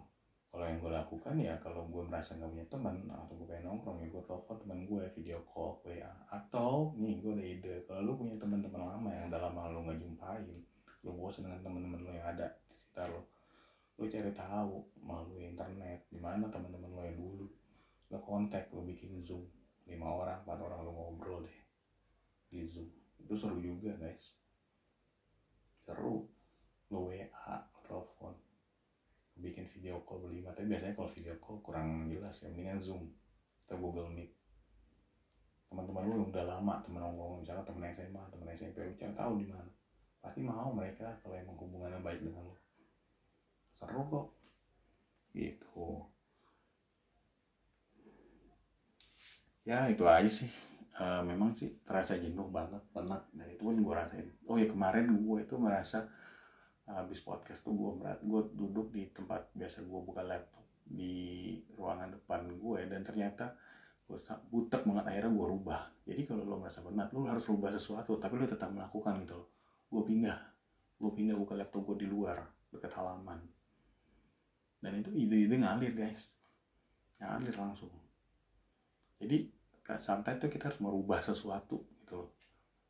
kalau 0.52 0.68
yang 0.68 0.84
gue 0.84 0.92
lakukan 0.92 1.36
ya 1.40 1.56
kalau 1.64 1.88
gue 1.88 2.04
merasa 2.04 2.36
nggak 2.36 2.52
punya 2.52 2.68
teman 2.68 2.96
atau 3.08 3.34
gue 3.40 3.48
pengen 3.48 3.72
nongkrong 3.72 4.04
ya 4.04 4.08
gue 4.12 4.24
telepon 4.28 4.56
teman 4.60 4.80
gue 4.84 5.04
video 5.16 5.40
call 5.48 5.80
WA 5.88 6.12
atau 6.28 6.92
nih 7.00 7.24
gue 7.24 7.32
ada 7.40 7.46
ide 7.48 7.76
kalau 7.88 8.02
lu 8.04 8.12
punya 8.20 8.36
teman-teman 8.36 8.84
lama 8.84 9.10
yang 9.16 9.32
udah 9.32 9.42
lama 9.48 9.72
lu 9.72 9.80
nggak 9.88 10.00
jumpain 10.04 10.44
lu 11.08 11.12
bosan 11.16 11.48
dengan 11.48 11.64
teman-teman 11.64 12.04
lu 12.04 12.12
yang 12.12 12.28
ada 12.36 12.52
di 12.68 12.76
sekitar 12.76 13.08
lu 13.08 13.24
lu 14.02 14.10
cari 14.10 14.34
tahu 14.34 14.82
melalui 15.06 15.46
internet 15.46 16.10
di 16.10 16.18
mana 16.18 16.50
teman-teman 16.50 16.90
lo 16.90 17.06
yang 17.06 17.22
dulu. 17.22 17.48
Lu 18.10 18.18
kontak 18.26 18.74
lu 18.74 18.82
bikin 18.82 19.22
zoom 19.22 19.46
lima 19.86 20.10
orang 20.10 20.42
empat 20.42 20.58
orang 20.58 20.82
lu 20.82 20.90
ngobrol 20.90 21.46
deh 21.46 21.58
di 22.50 22.66
zoom. 22.66 22.90
Itu 23.22 23.38
seru 23.38 23.62
juga 23.62 23.94
guys. 24.02 24.34
Seru. 25.86 26.26
Lu 26.90 27.14
WA 27.14 27.56
telepon 27.86 28.34
bikin 29.42 29.66
video 29.74 29.98
call 30.06 30.22
berlima 30.22 30.54
tapi 30.54 30.70
biasanya 30.70 30.94
kalau 30.94 31.10
video 31.10 31.36
call 31.42 31.58
kurang 31.66 32.08
jelas 32.08 32.38
ya. 32.40 32.48
Mendingan 32.54 32.80
zoom 32.80 33.10
atau 33.66 33.78
google 33.82 34.08
meet. 34.14 34.30
Teman-teman 35.68 36.06
lu 36.06 36.30
udah 36.30 36.46
lama 36.46 36.80
teman 36.86 37.02
ngomong 37.02 37.42
misalnya 37.42 37.66
teman 37.66 37.90
SMA 37.92 38.24
teman 38.30 38.48
SMP 38.54 38.78
lu 38.86 38.94
cari 38.96 39.14
tahu 39.18 39.34
di 39.42 39.48
mana. 39.50 39.72
Pasti 40.22 40.40
mau 40.46 40.70
mereka 40.70 41.18
kalau 41.26 41.34
emang 41.34 41.58
hubungannya 41.58 42.00
baik 42.06 42.22
dengan 42.22 42.46
lu. 42.46 42.56
Seru 43.74 44.02
kok. 44.06 44.28
Gitu. 45.34 45.88
Ya 49.66 49.90
itu 49.90 50.06
aja 50.06 50.30
sih. 50.30 50.52
Uh, 51.02 51.24
memang 51.26 51.50
sih 51.56 51.82
terasa 51.88 52.20
jenuh 52.20 52.46
banget 52.54 52.84
penat. 52.94 53.26
Dan 53.34 53.50
itu 53.50 53.66
pun 53.66 53.80
gue 53.80 53.96
rasain. 53.96 54.28
Oh 54.46 54.60
ya 54.62 54.70
kemarin 54.70 55.10
gue 55.10 55.38
itu 55.42 55.56
merasa 55.58 56.06
habis 56.90 57.22
podcast 57.22 57.62
tuh 57.62 57.74
gue 57.74 57.92
merat 58.02 58.20
gue 58.22 58.42
duduk 58.58 58.90
di 58.90 59.08
tempat 59.14 59.54
biasa 59.54 59.86
gue 59.86 60.00
buka 60.02 60.26
laptop 60.26 60.66
di 60.82 61.56
ruangan 61.78 62.18
depan 62.20 62.42
gue 62.58 62.80
dan 62.90 63.02
ternyata 63.06 63.56
gue 64.10 64.20
butek 64.52 64.84
banget 64.84 65.06
akhirnya 65.08 65.32
gue 65.32 65.48
rubah. 65.56 65.82
Jadi 66.04 66.22
kalau 66.28 66.44
lo 66.44 66.60
merasa 66.60 66.84
penat 66.84 67.16
lo 67.16 67.24
harus 67.24 67.48
rubah 67.48 67.72
sesuatu 67.72 68.20
tapi 68.20 68.36
lo 68.36 68.46
tetap 68.50 68.68
melakukan 68.74 69.24
gitu 69.24 69.40
loh. 69.40 69.48
Gue 69.88 70.04
pindah 70.04 70.38
gue 71.02 71.12
pindah 71.16 71.36
buka 71.40 71.56
laptop 71.56 71.82
gue 71.94 72.04
di 72.04 72.08
luar 72.12 72.44
dekat 72.76 72.92
halaman. 72.92 73.40
Dan 74.82 75.00
itu 75.00 75.14
ide-ide 75.16 75.56
ngalir 75.62 75.94
guys. 75.96 76.28
Ngalir 77.24 77.56
langsung. 77.56 77.94
Jadi 79.22 79.48
santai 80.02 80.42
itu 80.42 80.50
kita 80.52 80.74
harus 80.74 80.82
merubah 80.84 81.24
sesuatu 81.24 81.88
gitu 82.04 82.26
loh. 82.26 82.32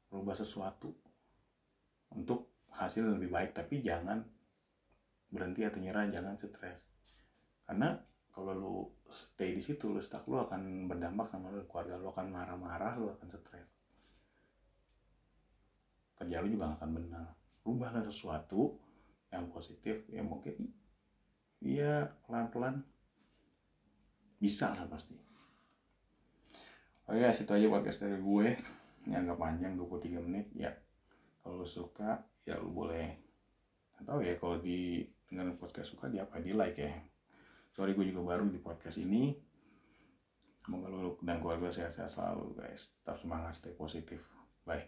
Merubah 0.09 0.35
sesuatu 0.39 0.89
hasil 2.91 3.07
lebih 3.07 3.31
baik 3.31 3.55
tapi 3.55 3.79
jangan 3.79 4.19
berhenti 5.31 5.63
atau 5.63 5.79
nyerah 5.79 6.11
jangan 6.11 6.35
stres. 6.35 6.83
Karena 7.63 7.95
kalau 8.35 8.51
lu 8.51 8.75
stay 9.07 9.55
di 9.55 9.63
situ 9.63 9.87
lu 9.87 10.03
stuck 10.03 10.27
lu 10.27 10.43
akan 10.43 10.91
berdampak 10.91 11.31
sama 11.31 11.47
lu 11.55 11.63
keluarga 11.71 11.95
lu 11.95 12.11
akan 12.11 12.27
marah-marah 12.27 12.99
lu 12.99 13.07
akan 13.15 13.31
stres. 13.31 13.71
Kerja 16.19 16.43
lu 16.43 16.51
juga 16.51 16.75
akan 16.75 16.89
benar. 16.91 17.31
Rubahlah 17.63 18.03
sesuatu 18.03 18.75
yang 19.31 19.47
positif 19.47 20.03
ya 20.11 20.19
mungkin 20.19 20.67
ya 21.63 22.11
pelan-pelan. 22.27 22.83
Bisa 24.35 24.75
lah 24.75 24.83
pasti. 24.91 25.15
Oke, 27.07 27.23
oh 27.23 27.31
situ 27.31 27.51
aja 27.55 27.71
podcast 27.71 28.03
dari 28.03 28.19
gue. 28.19 28.47
Ini 29.07 29.15
agak 29.15 29.37
panjang 29.39 29.79
23 29.79 30.21
menit. 30.27 30.47
Ya, 30.53 30.71
kalau 31.41 31.65
suka, 31.65 32.23
ya 32.45 32.57
lo 32.57 32.69
boleh. 32.69 33.17
Atau 34.01 34.21
ya 34.25 34.33
kalau 34.37 34.57
di 34.57 35.05
dengan 35.29 35.55
podcast 35.55 35.93
suka, 35.93 36.09
dia 36.11 36.25
apa 36.25 36.41
di 36.41 36.51
like 36.51 36.79
ya. 36.79 36.91
Sorry 37.71 37.95
gue 37.95 38.05
juga 38.11 38.35
baru 38.35 38.49
di 38.51 38.59
podcast 38.59 38.99
ini. 38.99 39.31
Semoga 40.61 40.87
lo 40.91 41.17
dan 41.25 41.41
keluarga 41.41 41.73
sehat-sehat 41.73 42.11
selalu 42.11 42.53
guys. 42.57 42.93
Tetap 43.01 43.17
semangat, 43.17 43.57
stay 43.57 43.73
positif. 43.73 44.27
Bye. 44.67 44.85